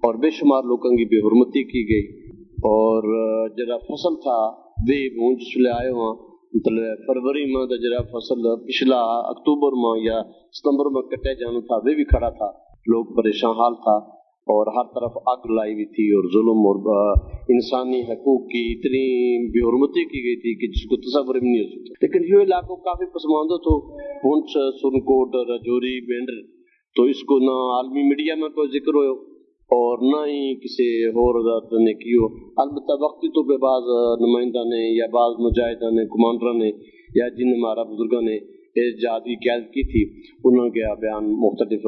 اور 0.06 0.14
بے 0.14 0.30
شمار 0.30 0.62
لوگوں 0.62 0.96
کی 0.96 1.04
بے 1.04 1.26
حرمتی 1.26 1.64
کی 1.64 1.94
گئی۔ 1.94 2.26
اور 2.46 3.02
جرا 3.49 3.76
فصل 3.76 4.16
تھا 4.16 4.50
وے 4.61 5.16
مونج 5.16 5.38
چلے 5.38 5.70
آئے 5.70 5.90
ہوا 5.90 6.25
مطلب 6.56 6.98
فروری 6.98 7.44
میں 7.54 7.66
جرا 7.66 8.02
فصل 8.02 8.66
پچھلا 8.66 8.96
اکتوبر 9.00 9.72
میں 9.72 10.04
یا 10.04 10.22
ستمبر 10.52 10.86
میں 10.90 11.02
کٹے 11.02 11.34
جانا 11.34 11.60
تھا، 11.60 11.76
وہ 11.76 11.94
بھی 11.94 12.04
کھڑا 12.04 12.30
تھا۔ 12.30 12.52
لوگ 12.86 13.04
پریشان 13.16 13.50
حال 13.50 13.75
تھا 13.75 14.16
اور 14.46 14.66
ہر 14.66 14.92
طرف 14.92 15.12
آگ 15.26 15.50
لائی 15.50 15.72
ہوئی 15.72 15.84
تھی 15.84 16.10
اور 16.10 16.25
ظلم 16.32 16.58
اور 16.58 17.14
انسانی 17.48 18.00
حقوق 18.02 18.40
کی 18.40 18.72
اتنی 18.72 19.48
بے 19.48 19.58
حرمتی 19.58 20.04
کی 20.04 20.25
گئی 20.25 20.36
تھی 20.36 20.54
کہ 20.58 20.66
جس 20.66 20.88
کو 20.88 20.96
تصور 20.96 21.34
نہیں 21.34 21.64
ہو 21.64 21.68
سکتا۔ 21.68 22.06
لیکن 22.06 22.34
یہ 22.34 22.42
علاقوں 22.42 22.76
کافی 22.76 23.06
پسماندہ 23.06 23.56
تو 23.56 23.80
پونچھ 24.22 24.52
سنکوٹ 24.52 25.34
رجوری 25.34 26.00
بینڈر، 26.06 26.56
تو 26.96 27.02
اس 27.02 27.22
کو 27.22 27.38
نہ 27.38 27.76
عالمی 27.76 28.08
میڈیا 28.08 28.34
میں 28.34 28.48
کوئی 28.48 28.68
ذکر 28.68 28.94
ہو 28.94 29.25
اور 29.66 29.99
نہ 30.02 30.30
ہی 30.30 30.54
کسی 30.54 31.04
اور 31.04 31.62
نے 31.73 31.94
کی 31.94 32.16
ہو۔ 32.16 32.26
البتہ 32.56 33.02
وقتی 33.02 33.28
تو 33.28 33.42
بے 33.42 33.56
بعض 33.56 33.82
نمائندہ 34.20 34.58
نے 34.58 34.96
یا 34.96 35.06
بعض 35.12 35.32
مجاہدہ 35.38 35.90
نے 35.90 36.04
کمانڈر 36.04 36.64
نے 36.64 36.68
یا 37.14 37.28
جن 37.28 37.49
ہمارا 37.49 37.82
بزرگوں 37.82 38.23
نے 38.23 38.56
جادی 39.02 39.37
قید 39.37 39.62
کی 39.62 39.82
تھی، 39.82 40.30
انہوں 40.44 40.70
کے 40.70 41.00
بیان 41.00 41.32
مختلف 41.32 41.87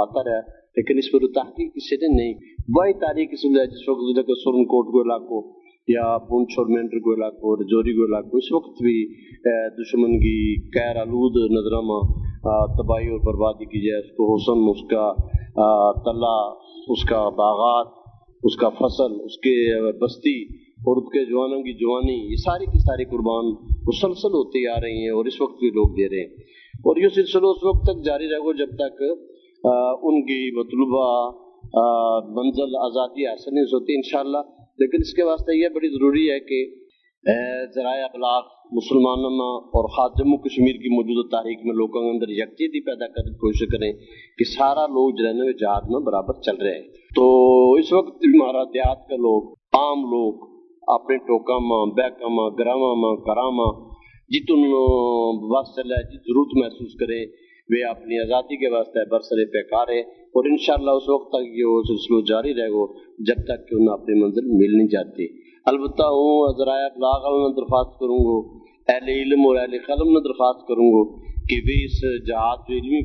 آتا 0.00 0.24
رہا۔ 0.24 0.40
لیکن 0.76 0.98
اس 0.98 1.12
پر 1.12 1.18
تحقیق 1.34 1.74
کسی 1.74 1.96
نے 1.96 2.22
نہیں۔ 2.22 2.34
وہی 2.76 2.92
تاریخ 2.92 3.28
اس 3.32 3.44
جس 3.64 3.88
وقت 3.88 4.00
ضلع 4.00 4.22
کے 4.22 4.34
سرن 4.44 4.64
کوٹ 4.64 4.86
کو 4.86 5.02
علاقوں 5.02 5.55
یا 5.88 6.18
پونچھ 6.18 6.54
اور 6.58 6.66
مینڈر 6.66 6.98
کو 6.98 7.12
علاقوں 7.14 7.50
اور 7.50 7.64
جوری 7.64 7.92
کو 7.96 8.04
علاقوں 8.04 8.38
اس 8.38 8.52
وقت 8.52 8.80
بھی 8.82 8.94
دشمن 9.76 10.14
کی 10.20 10.38
کیر 10.70 10.96
آلود 11.00 11.36
نظرامہ 11.56 11.98
تباہی 12.78 13.10
اور 13.10 13.20
بربادی 13.26 13.64
کی 13.64 13.82
جائے 13.86 14.00
اس 14.00 14.10
کو 14.16 14.26
حسن، 14.34 14.64
اس 14.70 14.82
کا 14.90 15.04
تلا، 16.06 16.38
اس 16.94 17.04
کا 17.04 17.20
باغات، 17.38 17.92
اس 18.42 18.56
کا 18.56 18.68
فصل، 18.68 19.14
اس 19.24 19.38
کے 19.46 19.54
بستی 20.04 20.36
اور 20.88 21.02
اس 21.02 21.08
کے 21.12 21.24
جوانوں 21.24 21.62
کی 21.62 21.74
جوانی، 21.84 22.18
یہ 22.30 22.42
ساری 22.44 22.66
کی 22.66 22.78
ساری 22.78 23.04
قربان 23.04 23.54
مسلسل 23.86 24.36
ہوتی 24.40 24.66
آ 24.66 24.80
رہی 24.80 25.00
ہیں 25.02 25.14
اور 25.20 25.24
اس 25.24 25.40
وقت 25.40 25.58
بھی 25.60 25.70
لوگ 25.78 25.94
دے 25.94 26.08
رہے 26.08 26.26
ہیں۔ 26.26 26.44
اور 26.88 26.96
یہ 26.96 27.08
سلسلہ 27.14 27.54
اس 27.54 27.64
وقت 27.64 27.86
تک 27.86 28.04
جاری 28.04 28.28
رہے 28.32 28.44
گا 28.46 28.52
جب 28.58 28.74
تک 28.82 29.02
ان 30.08 30.20
کی 30.26 30.42
مطلوبہ 30.58 31.06
منزل 32.36 32.76
آزادی 32.82 33.26
حاصل 33.26 33.54
نہیں 33.54 33.64
ہوتی۔ 33.64 33.94
انشاءاللہ 33.94 34.42
لیکن 34.78 34.96
اس 35.00 35.14
کے 35.14 35.22
واسطے 35.22 35.62
یہ 35.62 35.68
بڑی 35.68 35.88
ضروری 35.88 36.30
ہے 36.30 36.40
کہ 36.40 36.86
ذرائع 37.74 38.04
ابلاغ 38.04 38.42
مسلمانوں 38.72 39.60
اور 39.60 39.88
خاص 39.88 40.18
جموں 40.18 40.38
کشمیر 40.38 40.72
کی 40.72 40.94
موجودہ 40.94 41.28
تاریخ 41.28 41.58
میں 41.64 41.74
لوگوں 41.74 42.02
کے 42.02 42.10
اندر 42.10 42.28
یکجہتی 42.28 42.84
پیدا 42.84 43.06
کرنے 43.06 43.30
کی 43.30 43.36
کوشش 43.36 43.66
کریں 43.72 43.92
کہ 44.38 44.44
سارا 44.44 44.86
لوگ 44.86 45.14
جو 45.14 45.26
ہے 45.26 45.52
جہاد 45.52 45.82
میں 45.90 46.00
برابر 46.00 46.40
چل 46.40 46.56
رہے 46.56 46.74
ہیں۔ 46.74 46.88
تو 47.16 47.24
اس 47.72 47.92
وقت 47.92 48.24
ہمارا 48.24 48.64
دیہات 48.64 49.08
کے 49.08 49.16
لوگ، 49.16 49.52
عام 49.52 50.02
لوگ، 50.02 50.34
اپنے 50.88 51.16
ٹوکا 51.16 51.58
ماں 51.58 51.86
بیکا 51.86 52.28
ماں 52.28 52.50
گراما 52.50 52.94
ماں 52.94 53.16
کراما 53.16 53.96
جتن 54.28 54.60
وقت 55.56 55.76
چل 55.76 55.92
ہے 55.92 56.02
جت 56.02 56.12
جی 56.12 56.18
ضرورت 56.18 56.64
محسوس 56.64 56.94
کریں، 57.00 57.26
وہ 57.70 57.90
اپنی 57.90 58.20
آزادی 58.20 58.56
کے 58.56 58.68
واسطے 58.68 59.10
برسر 59.10 59.44
پیکار 59.52 59.88
ہے 59.88 60.25
اور 60.36 60.50
انشاءاللہ 60.50 60.90
اس 60.90 61.08
وقت 61.08 61.28
تک 61.28 61.58
یہ 61.58 61.64
وہ 61.64 61.82
سلسلہ 61.82 62.20
جاری 62.28 62.54
رہے 62.54 62.70
گا، 62.70 62.86
جب 63.28 63.42
تک 63.50 63.68
کہ 63.68 63.74
انہیں 63.74 63.92
اپنی 63.92 64.22
منزل 64.22 64.46
مل 64.52 64.76
نہیں 64.76 64.88
جاتی۔ 64.88 65.26
البتہ 65.66 66.08
ہوں 66.16 66.56
ذرائع 66.58 66.86
ابلاغ 66.86 67.28
میں 67.42 67.52
درخواست 67.56 68.00
کروں 68.00 68.18
گا، 68.26 68.34
اہل 68.88 69.08
علم 69.08 69.40
اور 69.40 69.56
اہل 69.56 69.78
قلم 69.86 70.12
میں 70.12 70.20
درخواست 70.20 70.66
کروں 70.68 70.90
گا 70.90 71.04
کہ 71.50 71.56
وہ 71.66 71.76
اس 71.84 72.02
جہاد 72.28 72.68
جو 72.68 72.74
علمی 72.74 73.00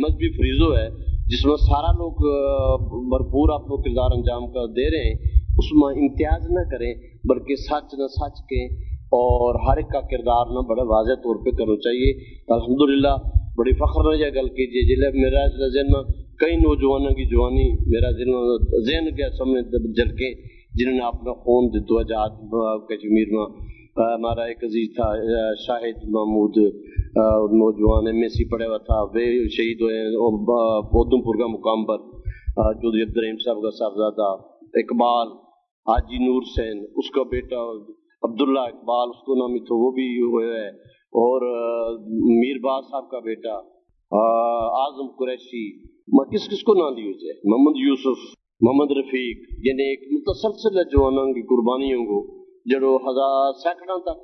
مذہبی 0.00 0.30
فریضو 0.32 0.70
ہے، 0.76 0.86
جس 1.26 1.44
میں 1.46 1.56
سارا 1.56 1.90
لوگ 1.92 2.22
بھرپور 3.10 3.52
اپنا 3.54 3.76
کردار 3.82 4.16
انجام 4.16 4.46
کر 4.46 4.66
دے 4.66 4.86
رہے 4.90 5.02
ہیں، 5.08 5.18
اس 5.58 5.72
میں 5.72 5.90
امتیاز 6.02 6.48
نہ 6.50 6.64
کریں، 6.70 6.94
بلکہ 7.28 7.54
سچ 7.56 7.94
نہ 7.98 8.06
سچ 8.06 8.40
کے 8.52 8.62
اور 9.18 9.60
ہر 9.60 9.76
ایک 9.76 9.88
کا 9.92 10.00
کردار 10.00 10.46
نہ 10.46 10.66
بڑا 10.68 10.82
واضح 10.82 11.20
طور 11.20 11.44
پہ 11.44 11.50
کرنا 11.50 11.76
چاہیے۔ 11.76 12.10
الحمدللہ 12.54 13.14
بڑی 13.58 13.72
فخر 13.72 14.02
رہ 14.08 14.28
گل 14.30 14.48
کیجیے 14.48 14.82
جلے 14.88 15.08
میرا 15.20 15.46
ذہن 15.74 15.88
میں 15.92 16.02
کئی 16.40 16.56
نوجوانوں 16.56 17.14
کی 17.14 17.24
جوانی 17.26 17.66
میرا 17.94 18.10
ذہن 18.88 19.10
کے 19.16 19.30
سامنے 19.36 19.62
جل 19.92 20.10
جنہوں 20.74 20.94
نے 20.94 21.04
اپنا 21.04 21.32
خون 21.32 21.68
دیتا 21.74 22.02
جات 22.02 22.32
کشمیر 22.88 23.28
میں۔ 23.30 23.46
ہمارا 23.98 24.42
ایک 24.42 24.64
عزیز 24.64 24.88
تھا 24.96 25.08
شاہد 25.66 25.96
محمود 26.08 26.56
نوجوان 27.60 28.06
ایم 28.06 28.22
ایس 28.22 28.32
سی 28.32 28.44
پڑھا 28.50 28.66
ہوا 28.66 28.78
تھا، 28.78 28.98
وہ 29.02 29.48
شہید 29.56 29.80
ہوئے 29.80 29.98
بودم 30.92 31.22
پور 31.22 31.34
کا 31.34 31.46
مقام 31.46 31.84
پر۔ 31.84 31.98
چودھری 32.74 33.02
عبد 33.02 33.16
الرحیم 33.16 33.36
صاحب 33.44 33.56
کا 33.56 33.70
صاحبزادہ 33.70 34.28
اقبال، 34.82 35.28
حاجی 35.90 36.18
نور 36.18 36.42
سین 36.56 36.84
اس 36.96 37.10
کا 37.10 37.22
بیٹا 37.22 37.60
عبداللہ 38.22 38.64
اقبال، 38.72 39.08
اس 39.08 39.20
کو 39.26 39.34
نامی 39.34 39.58
تھا، 39.58 39.74
وہ 39.74 39.90
بھی 39.90 40.08
ہوئے۔ 40.22 40.46
ہے 40.46 40.70
اور 41.12 41.42
میر 42.40 42.58
باز 42.58 42.84
صاحب 42.84 43.10
کا 43.10 43.18
بیٹا 43.18 43.54
اعظم 44.82 45.06
قریشی 45.18 45.64
کس 46.32 46.48
کس 46.48 46.62
کو 46.62 46.74
نہ 46.74 47.00
لیو 47.00 47.12
جائے 47.12 47.40
محمد 47.44 47.76
یوسف، 47.76 48.18
محمد 48.60 48.90
رفیق 48.90 49.38
یعنی 49.66 49.82
ایک 49.82 50.00
متسلسل 50.12 50.78
ہے 50.78 50.84
جوانوں 50.84 51.32
کی 51.32 51.42
قربانیوں 51.42 52.04
کو، 52.04 52.18
جڑو 52.66 52.96
ہزار 52.96 53.52
سینکڑوں 53.52 53.98
تک 53.98 54.18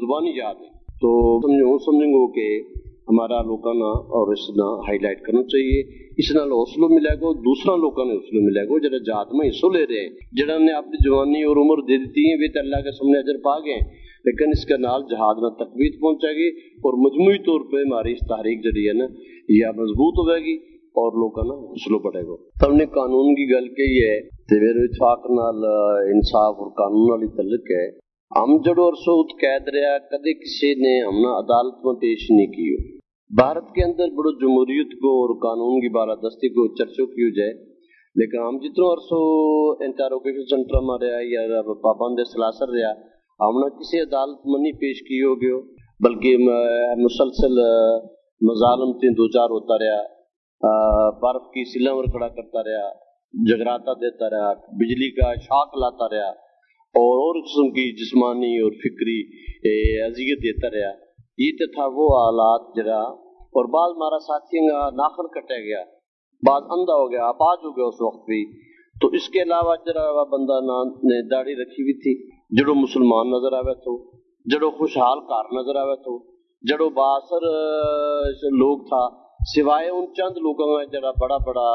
زبانی 0.00 0.38
یاد 0.38 0.54
ہے 0.54 0.68
تو 1.02 1.10
سمجھو 1.40 1.78
سمجھیں 1.78 2.12
گے 2.12 2.26
کہ 2.32 2.78
ہمارا 3.08 3.42
لوگوں 3.42 3.74
اور 4.16 4.32
اس 4.32 4.50
نہ 4.56 4.88
ہائی 4.88 4.98
لائٹ 4.98 5.22
کرنا 5.22 5.42
چاہیے۔ 5.42 5.80
اس 6.18 6.34
نال 6.34 6.52
حوصلہ 6.52 6.86
ملے 6.90 7.14
گا، 7.20 7.32
دوسرا 7.32 7.76
لوگوں 7.76 8.04
نے 8.04 8.14
حوصلہ 8.14 8.40
ملے 8.42 8.68
گا، 8.68 8.78
جڑا 8.78 8.98
جات 8.98 9.34
میں 9.34 9.48
حصہ 9.48 9.66
لے 9.66 9.86
رہے 9.86 10.02
ہیں۔ 10.02 10.10
جڑا 10.32 10.58
نے 10.58 10.72
اپنی 10.72 10.96
جوانی 11.04 11.42
اور 11.42 11.56
عمر 11.56 11.82
دے 11.82 11.98
دیتی 11.98 12.30
ہے 12.30 12.34
وہ 12.34 12.52
تو 12.54 12.58
اللہ 12.58 12.76
کے 12.76 12.92
سامنے 12.92 13.18
اجر 13.18 13.42
پا 13.44 13.58
گئے 13.58 13.78
لیکن 14.24 14.48
اس 14.48 14.64
کے 14.66 14.76
نال 14.76 15.02
جہاد 15.10 15.34
میں 15.34 15.50
تقویت 15.50 16.00
پہنچے 16.00 16.32
گی 16.38 16.48
اور 16.56 16.98
مجموعی 17.06 17.38
طور 17.38 17.60
پہ 17.60 17.76
ہماری 17.76 18.12
اس 18.12 18.26
تحریک 18.28 18.64
جڑی 18.64 18.88
ہے 18.88 18.92
نا، 18.92 19.06
یہ 19.48 19.66
مضبوط 19.66 20.18
ہوئے 20.18 20.40
گی 20.40 20.56
اور 21.00 21.12
لوگوں 21.12 21.30
کا 21.30 21.66
حوصلہ 21.68 21.96
بڑھے 21.96 22.22
گا۔ 22.28 22.66
ہم 22.66 22.76
نے 22.76 22.86
قانون 22.86 23.34
کی 23.34 23.44
گل 23.50 23.68
کہی 23.68 23.98
ہے 24.04 24.20
تو 24.20 24.60
میرے 24.60 24.84
اتفاق 24.84 25.30
نال، 25.30 25.64
انصاف 26.12 26.54
اور 26.58 26.70
قانون 26.70 27.10
والی 27.10 27.26
تعلق 27.26 27.70
ہے، 27.70 27.88
ہم 28.30 28.56
جڑو 28.62 28.82
اور 28.82 28.92
سعود 28.92 29.40
قید 29.40 29.68
رہا، 29.74 29.98
کدے 29.98 30.34
کسی 30.34 30.74
نے 30.74 30.94
ہم 31.04 31.26
عدالت 31.34 31.84
میں 31.84 31.94
پیش 31.94 32.30
نہیں 32.30 32.46
کی۔ 32.46 32.74
ہو 32.74 33.00
بھارت 33.30 33.64
کے 33.74 33.84
اندر 33.84 34.08
بڑو 34.08 34.32
جمہوریت 34.32 34.92
کو 34.92 35.10
اور 35.22 35.34
قانون 35.36 35.80
کی 35.80 35.88
بالادستی 35.88 36.48
کو 36.48 36.74
چرچوں 36.74 37.06
کی 37.06 37.22
ہو 37.22 37.30
جائے؟ 37.36 37.52
لیکن 38.16 38.38
ہم 38.38 38.56
جتنا 38.58 38.92
عرصوں 38.92 39.26
انٹروگیشن 39.84 40.44
سینٹر 40.44 40.80
میں 40.80 40.98
رہا 41.02 41.20
یا 41.22 41.62
پابند 41.62 42.18
سلاسر 42.32 42.68
رہا 42.68 42.92
ہم 43.40 43.58
نے 43.58 43.68
کسی 43.76 44.00
عدالت 44.00 44.46
میں 44.46 44.60
نہیں 44.62 44.80
پیش 44.80 45.02
کی 45.02 45.20
ہو 45.22 45.34
گئے 45.42 45.60
بلکہ 46.00 46.48
مسلسل 47.02 47.60
مظالم 48.40 48.92
سے 48.98 49.12
دو 49.14 49.28
چار 49.28 49.54
ہوتا 49.56 49.78
رہا 49.78 50.00
برف 51.22 51.46
کی 51.54 51.64
سلور 51.70 52.04
کھڑا 52.04 52.28
کرتا 52.28 52.62
رہا 52.64 52.88
جگراتا 53.34 53.92
دیتا 53.92 54.28
رہا، 54.30 54.52
بجلی 54.78 55.10
کا 55.16 55.28
شاک 55.42 55.76
لاتا 55.78 56.08
رہا، 56.08 56.30
اور 56.94 57.18
اور 57.24 57.36
قسم 57.42 57.68
کی 57.74 57.84
جسمانی 57.96 58.50
اور 58.60 58.72
فکری 58.84 59.18
اذیت 60.06 60.42
دیتا 60.44 60.70
رہا۔ 60.70 60.90
یہ 61.38 61.52
تو 61.58 61.68
تھا 61.74 61.86
وہ 61.98 62.08
حالات 62.14 62.66
جرا 62.76 62.98
اور 63.58 63.68
بعض 63.74 63.94
ہمارا 63.96 64.18
ساتھی 64.24 64.66
کا 64.68 64.80
ناخن 64.96 65.28
کٹا 65.36 65.58
گیا، 65.58 65.82
بعض 66.42 66.62
اندھا 66.76 66.96
ہو 66.96 67.06
گیا 67.12 67.28
آباد 67.28 67.64
ہو 67.64 67.70
گیا 67.76 67.86
اس 67.86 68.02
وقت 68.02 68.26
بھی۔ 68.26 68.42
تو 68.96 69.08
اس 69.16 69.28
کے 69.28 69.42
علاوہ 69.42 69.74
جرا 69.86 70.04
بندہ 70.30 70.58
نے 71.10 71.22
داڑھی 71.30 71.54
رکھی 71.54 71.82
ہوئی 71.82 71.96
تھی۔ 72.02 72.14
جڑو 72.52 72.74
مسلمان 72.74 73.28
نظر 73.30 73.52
آوے 73.56 73.72
تو، 73.82 73.92
جڑو 74.46 74.70
خوشحال 74.78 75.20
کار 75.26 75.50
نظر 75.52 75.76
آوے 75.80 75.94
تو، 76.04 76.16
جڑو 76.64 76.88
باثر 76.94 77.44
لوگ 78.62 78.78
تھا، 78.88 79.02
سوائے 79.52 79.88
ان 79.88 80.06
چند 80.14 80.40
لوگوں 80.46 80.66
میں 80.70 80.86
جڑا 80.92 81.10
بڑا 81.20 81.36
بڑا 81.46 81.68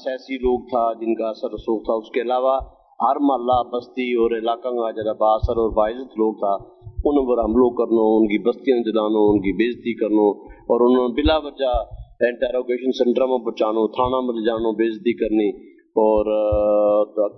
سیاسی 0.00 0.38
لوگ 0.38 0.64
تھا، 0.70 0.82
جن 1.00 1.14
کا 1.20 1.28
اثر 1.28 1.52
رسوخ 1.52 1.84
تھا۔ 1.84 1.94
اس 2.00 2.10
کے 2.14 2.20
علاوہ 2.22 2.56
ہر 3.00 3.20
محلہ، 3.28 3.60
بستی 3.72 4.08
اور 4.22 4.36
علاقہ 4.38 4.74
کا 4.80 4.90
جڑا 4.98 5.12
باثر 5.20 5.62
اور 5.62 5.70
باعزت 5.76 6.18
لوگ 6.22 6.34
تھا، 6.42 6.52
ان 7.04 7.22
پر 7.28 7.44
حملوں 7.44 7.70
کرنا 7.78 8.08
ان 8.16 8.26
کی 8.32 8.42
بستیاں 8.48 8.80
جلانا 8.90 9.24
ان 9.30 9.40
کی 9.46 9.54
بےزتی 9.62 9.94
کرنا 10.02 10.26
اور 10.72 10.86
انہوں 10.88 11.08
نے 11.08 11.14
بلا 11.22 11.38
وجہ 11.46 11.72
انٹروگیشن 12.28 12.98
سینٹر 12.98 13.30
میں 13.30 13.38
پہنچانا 13.46 13.86
تھانہ 13.96 14.24
میں 14.26 14.38
لے 14.38 14.46
جانا 14.46 14.76
بےزتی 14.78 15.16
کرنی، 15.22 15.48
اور 16.04 16.34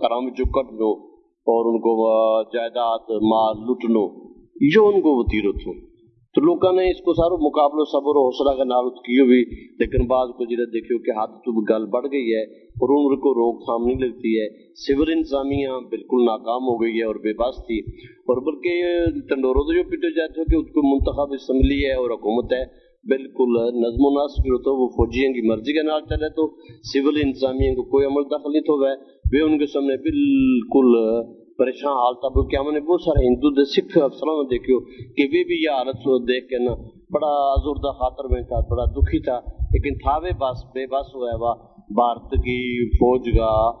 کرام 0.01 0.29
چکٹ 0.41 0.75
لو 0.81 0.91
اور 1.47 1.73
ان 1.73 1.79
کو 1.79 1.93
جائیداد، 2.43 2.99
مال 3.21 3.71
لٹنو 3.71 4.31
یہ 4.61 4.95
ان 4.95 5.01
کو 5.01 5.19
وطیرت 5.19 5.55
ہو 5.55 5.91
تو 6.35 6.41
لوگوں 6.41 6.73
نے 6.73 6.91
اس 6.91 7.01
کو 7.01 7.13
سارا 7.13 7.35
مقابلہ 7.35 7.83
صبر 7.83 8.15
و 8.15 8.25
حوصلہ 8.25 8.57
کا 8.57 8.63
نال 8.63 8.89
کیو 8.89 9.25
بھی، 9.25 9.43
لیکن 9.79 10.07
بعض 10.07 10.29
کو 10.29 10.45
جرا 10.45 10.63
دیکھو 10.63 10.99
کہ 11.03 11.11
ہاتھ 11.11 11.31
تو 11.31 11.61
گل 11.61 11.85
بڑھ 11.85 12.05
گئی 12.11 12.33
ہے 12.35 12.43
اور 12.61 12.89
عمر 12.89 13.15
کو 13.15 13.33
روک 13.33 13.65
تھام 13.65 13.87
نہیں 13.87 14.09
لگتی 14.09 14.41
ہے۔ 14.41 14.73
سول 14.75 15.11
انتظامیہ 15.11 15.67
بالکل 15.67 16.25
ناکام 16.25 16.63
ہو 16.63 16.81
گئی 16.81 16.97
ہے 16.97 17.03
اور 17.03 17.15
بے 17.15 17.33
بس 17.33 17.55
تھی۔ 17.57 17.79
اور 18.11 18.41
بلکہ 18.41 19.05
ٹنڈورو 19.29 19.63
تو 19.63 19.73
جو 19.73 19.83
پیٹے 19.89 20.15
جاتے 20.15 20.39
ہو 20.39 20.45
کہ 20.45 20.55
اس 20.55 20.73
کو 20.73 20.95
منتخب 20.95 21.33
اسمبلی 21.33 21.85
ہے 21.85 21.93
اور 21.93 22.09
حکومت 22.09 22.53
ہے 22.53 22.90
بالکل 23.09 23.53
نظم 23.81 24.03
و 24.05 24.09
نسق 24.09 24.37
جو 24.37 24.57
تو 24.57 24.81
وہ 24.81 24.87
فوجیوں 24.87 25.33
کی 25.33 25.49
مرضی 25.49 25.73
کے 25.73 25.83
نال 25.83 26.01
چلے 26.01 26.29
تو 26.29 26.47
سول 26.83 27.17
انتظامیہ 27.23 27.75
کو 27.75 27.83
کوئی 27.83 28.05
عمل 28.05 28.23
دخل 28.23 28.51
نہیں 28.51 28.61
تو 28.61 28.75
وہ 28.81 29.47
ان 29.47 29.59
کے 29.59 29.65
سامنے 29.65 29.95
بالکل 29.97 30.91
پریشان 31.57 31.91
حال 31.91 32.13
تھا۔ 32.13 32.47
کیا 32.47 32.61
میں 32.61 32.71
نے 32.71 32.79
بہت 32.79 33.01
سارے 33.01 33.27
ہندو 33.27 33.49
دے 33.49 33.65
سکھ 33.65 33.97
افسروں 33.97 34.43
نے 34.43 34.49
دیکھو 34.49 34.79
کہ 35.15 35.23
وہ 35.25 35.43
بھی 35.47 35.63
یہ 35.63 35.69
حالت 35.69 36.27
دیکھ 36.27 36.47
کے 36.47 36.57
نا 36.57 36.73
بڑا 37.13 37.33
ازردہ 37.57 37.91
خاطر 37.91 38.23
میں 38.23 38.41
تھا، 38.41 38.59
بڑا 38.59 38.85
دکھی 38.85 39.19
تھا۔ 39.19 39.39
لیکن 39.73 39.97
تھا 39.97 40.19
بے 40.19 40.29
بس 40.39 40.63
بے 40.63 40.87
بس 40.87 41.15
ہوا 41.15 41.29
ہے۔ 41.29 41.37
بھارت 41.93 42.31
کی 42.31 42.89
فوج 42.89 43.29
کا 43.37 43.71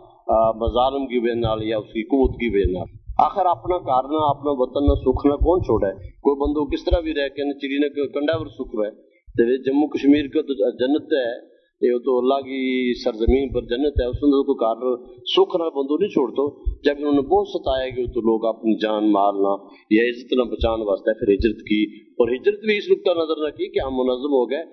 مظالم 0.55 1.07
کی 1.07 1.17
وجہ 1.17 1.39
نال 1.39 1.63
یا 1.63 1.77
اس 1.77 1.93
کی 1.93 2.03
قوت 2.03 2.35
کی 2.35 2.49
وجہ 2.49 2.71
نال۔ 2.71 2.87
آخر 3.17 3.45
اپنا 3.45 3.77
کارنا 3.77 4.29
اپنا 4.29 4.51
وطن 4.53 4.85
نہ 4.85 4.95
سکھنا 4.95 5.35
کون 5.35 5.61
چھوڑا 5.61 5.87
ہے؟ 5.87 5.93
کوئی 5.93 6.35
بندو 6.35 6.65
کس 6.65 6.85
طرح 6.85 6.99
بھی 6.99 7.13
رہ 7.13 7.27
کے 7.27 7.53
چڑی 7.59 7.77
نے 7.77 8.07
کنڈا 8.07 8.37
پر 8.37 8.47
سکھ 8.47 8.75
ہے۔ 8.75 9.10
جموں 9.39 9.87
کشمیر 9.87 10.27
کا 10.27 10.41
تو 10.41 10.53
جنت 10.53 11.13
ہے؟ 11.13 11.51
یہ 11.81 11.97
تو 12.05 12.17
اللہ 12.19 12.33
کی 12.33 12.93
سرزمین 13.03 13.49
پر 13.49 13.61
جنت 13.61 14.01
ہے، 14.01 14.05
اس 14.05 14.15
نے 14.15 14.43
کو 14.43 14.53
کار 14.53 14.75
سکھ 15.17 15.55
نہ 15.57 15.63
بندو 15.63 15.97
نہیں 15.97 16.09
چھوڑ 16.09 16.31
تو 16.31 16.63
جب 16.83 16.93
انہوں 16.97 17.11
نے 17.11 17.21
بہت 17.21 17.47
ستایا 17.47 17.89
کہ 17.89 18.05
تو 18.05 18.19
لوگ 18.19 18.45
اپنی 18.45 18.75
جان 18.75 19.11
مارنا 19.11 19.65
یا 19.91 20.03
عزت 20.03 20.33
نہ 20.33 20.43
بچانے 20.43 20.83
واسطے 20.83 21.13
پھر 21.13 21.33
ہجرت 21.33 21.61
کی۔ 21.61 21.99
اور 21.99 22.27
ہجرت 22.29 22.59
بھی 22.59 22.77
اس 22.77 22.91
نقطہ 22.91 23.11
نظر 23.11 23.35
نہ 23.37 23.49
کی 23.49 23.67
کہ 23.67 23.79
ہم 23.79 23.93
منظم 23.93 24.33
ہو 24.33 24.49
گئے۔ 24.51 24.63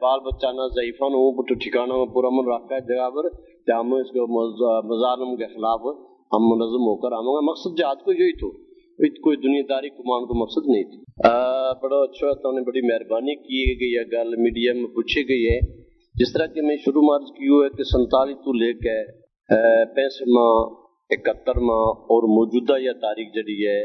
بال 0.00 0.20
بچہ 0.20 0.46
نہ 0.46 0.68
ضعیفہ 0.74 1.04
نہ 1.04 1.16
ہو 1.16 1.42
ٹھکانا 1.42 1.96
میں 1.96 2.06
پورا 2.06 2.28
من 2.28 2.52
رکھا 2.52 2.74
ہے، 2.74 2.80
جگہ 2.80 3.10
پر۔ 3.10 3.28
کہ 3.66 3.70
ہم 3.70 3.94
اس 3.94 4.08
کو 4.08 4.26
مظالم 4.82 5.36
کے 5.36 5.46
خلاف 5.46 5.80
ہم 6.32 6.42
منظم 6.48 6.82
ہو 6.88 6.96
کر 6.96 7.12
آؤں 7.12 7.34
گا 7.34 7.40
مقصد 7.40 7.78
جہاد 7.78 7.96
کو 8.04 8.12
یہی 8.12 8.36
تو۔ 8.36 8.65
کوئی 8.98 9.36
دنیا 9.36 9.62
داری 9.68 9.88
کمان 9.88 10.26
کو 10.26 10.34
مقصد 10.40 10.70
نہیں 10.70 10.84
تھی۔ 10.84 10.98
بڑا 11.82 11.96
اچھا 11.96 12.34
تو 12.34 12.52
نے 12.52 12.64
بڑی 12.64 12.80
مہربانی 12.80 13.34
کی 13.34 13.80
گئی 13.80 13.96
ہے۔ 13.96 14.02
گل 14.12 14.36
میڈیا 14.36 14.72
میں 14.74 14.86
پوچھی 14.86 15.28
گئی 15.28 15.46
ہے۔ 15.46 15.60
جس 16.14 16.32
طرح 16.32 16.46
کہ 16.46 16.62
میں 16.62 16.76
شروع 16.76 17.02
مرض 17.02 17.30
کی 17.30 17.64
ہے 17.64 17.68
کہ 17.68 17.82
سنتالیس 17.82 18.36
تو 18.36 18.52
لے 18.52 18.72
کے 18.72 19.04
پینسٹھ 19.94 20.28
ماہ، 20.28 20.64
اکہتر 21.10 21.60
ماہ 21.60 21.86
اور 22.12 22.22
موجودہ 22.22 22.82
یا 22.82 22.92
تاریخ 22.92 23.28
جڑی 23.34 23.66
ہے 23.66 23.82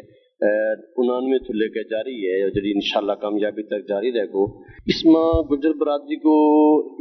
انانوے 0.97 1.39
تو 1.39 1.53
لے 1.53 1.69
کے 1.69 1.83
جاری 1.83 2.27
ہے۔ 2.27 2.49
جڑی 2.49 2.71
انشاءاللہ 2.71 3.11
کامیابی 3.11 3.63
تک 3.63 3.89
جاری 3.89 4.11
رہے 4.11 4.25
گو۔ 4.25 4.43
اس 4.85 5.05
ماں 5.05 5.41
گجر 5.41 5.73
برادری 5.73 6.15
کو 6.15 6.33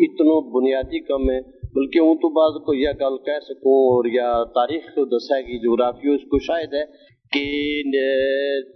اتنا 0.04 0.50
بنیادی 0.50 1.00
کم 1.00 1.30
ہے، 1.30 1.40
بلکہ 1.74 1.98
ہوں 1.98 2.14
تو 2.14 2.28
بعض 2.28 2.64
کو 2.66 2.74
یہ 2.74 2.88
گل 2.88 3.16
کہہ 3.18 3.40
سکوں 3.42 3.78
اور 3.90 4.04
یا 4.04 4.44
تاریخ 4.44 4.82
کو 4.84 5.04
دسا 5.04 5.40
گی 5.40 5.58
جغرافی 5.58 6.08
اس 6.08 6.20
کو 6.20 6.38
شاید 6.38 6.74
ہے۔ 6.74 7.10
کہ 7.32 7.42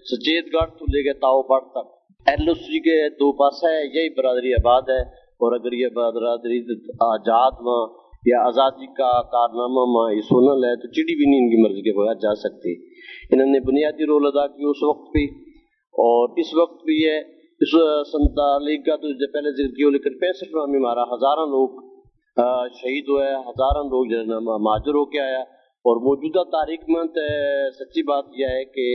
سچیت 0.08 0.52
گڑھ 0.52 0.70
تو 0.78 0.86
لے 0.86 1.02
کے 1.02 1.12
تاؤ 1.20 1.42
بڑھ 1.46 1.64
تک 1.70 1.92
ایل 2.26 2.48
او 2.48 2.54
سی 2.56 2.80
کے 2.80 2.96
دو 3.18 3.30
پاسا 3.38 3.70
ہے 3.70 3.80
یہی 3.84 4.08
برادری 4.16 4.52
آباد 4.54 4.90
ہے 4.90 5.00
اور 5.40 5.52
اگر 5.52 5.72
یہ 5.74 5.88
برادری 5.94 6.58
آزاد 7.06 7.62
ماں 7.68 7.80
یا 8.24 8.42
آزادی 8.42 8.86
کا 8.98 9.10
کارنامہ 9.32 9.84
ماں 9.94 10.04
یہ 10.12 10.20
سونا 10.28 10.54
لے 10.56 10.74
تو 10.82 10.90
چڑی 10.92 11.16
بھی 11.16 11.30
نہیں 11.30 11.40
ان 11.40 11.50
کی 11.50 11.62
مرضی 11.62 11.82
کے 11.82 11.96
بغیر 11.96 12.20
جا 12.20 12.34
سکتی 12.42 12.74
انہوں 13.30 13.48
نے 13.48 13.60
بنیادی 13.64 14.06
رول 14.06 14.26
ادا 14.26 14.46
کی 14.52 14.70
اس 14.70 14.82
وقت 14.82 15.10
بھی 15.12 15.24
اور 15.94 16.38
اس 16.38 16.54
وقت 16.54 16.84
بھی 16.84 17.00
ہے 17.00 17.18
اس 17.60 17.74
سنتالیس 18.12 18.86
کا 18.86 18.96
تو 18.96 19.12
پہلے 19.34 19.52
ذکر 19.56 19.74
کیا 19.74 19.90
لیکن 19.90 20.18
پینسٹھ 20.20 20.54
میں 20.54 20.64
ہمارا 20.70 21.02
ہزارہ 21.10 21.50
لوگ 21.50 21.82
شہید 22.76 23.08
ہوئے 23.08 23.26
ہزارہ 23.48 23.84
لوگ 23.88 24.06
جو 24.06 24.22
ہے 24.22 24.94
ہو 24.94 25.04
کے 25.10 25.20
آیا 25.20 25.42
اور 25.84 25.98
موجودہ 26.02 26.42
تاریخ 26.50 26.84
میں 26.88 27.02
سچی 27.74 28.02
بات 28.02 28.28
یہ 28.36 28.52
ہے 28.52 28.64
کہ 28.76 28.86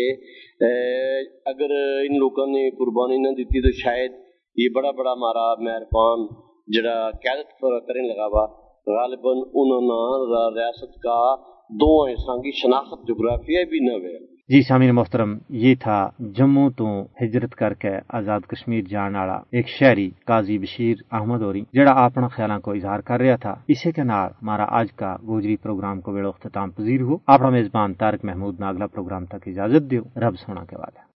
اگر 1.52 1.74
ان 1.74 2.16
لوگوں 2.18 2.46
نے 2.48 2.64
قربانی 2.78 3.18
نہ 3.18 3.34
دیتی 3.38 3.62
تو 3.62 3.72
شاید 3.80 4.16
یہ 4.58 4.72
بڑا 4.76 4.92
بڑا 4.92 5.12
ہمارا 5.12 5.44
مہربان 5.60 6.26
جڑا 6.68 6.96
قیادت 7.18 7.52
پر 7.62 7.78
کرنے 7.82 8.08
لگا 8.08 8.26
ہوا 8.26 8.46
غالباً 8.88 9.44
انہوں 9.54 9.88
نے 9.88 10.42
ریاست 10.56 10.98
کا 11.04 11.20
دو 11.80 11.92
حصہ 12.04 12.38
کی 12.44 12.52
شناخت 12.62 13.08
جغرافیہ 13.08 13.64
بھی 13.70 13.80
نہ 13.80 13.96
ہوئے 13.98 14.18
جی 14.50 14.62
سامین 14.62 14.96
محترم، 14.96 15.38
یہ 15.50 15.76
تھا 15.80 15.98
جموں 16.36 16.70
تو 16.78 16.88
ہجرت 17.22 17.54
کر 17.56 17.74
کے 17.74 17.90
آزاد 18.10 18.48
کشمیر 18.48 18.86
جان 18.90 19.16
والا 19.16 19.36
ایک 19.52 19.68
شہری 19.70 20.10
قاضی 20.26 20.58
بشیر 20.58 20.96
احمد 21.12 21.42
اوری، 21.42 21.62
جڑا 21.74 21.92
اپنا 22.06 22.28
خیالاں 22.28 22.60
کو 22.60 22.72
اظہار 22.72 23.00
کر 23.00 23.20
رہا 23.20 23.36
تھا۔ 23.36 23.54
اسی 23.68 23.92
کے 23.92 24.04
نال 24.04 24.32
ہمارا 24.42 24.66
آج 24.80 24.92
کا 24.96 25.16
گوجری 25.28 25.56
پروگرام 25.56 26.02
کو 26.02 26.12
ویڑو 26.12 26.30
اختتام 26.30 26.72
پذیر 26.72 27.02
ہو۔ 27.02 27.18
اپنا 27.28 27.50
میزبان 27.50 27.94
تارک 27.94 28.26
محمود 28.26 28.60
ناگلا 28.60 28.88
پروگرام 28.88 29.26
تک 29.26 29.48
اجازت 29.48 29.90
دیو۔ 29.92 30.04
رب 30.16 30.40
سونا 30.40 30.66
کے 30.66 30.78
بعد 30.78 31.08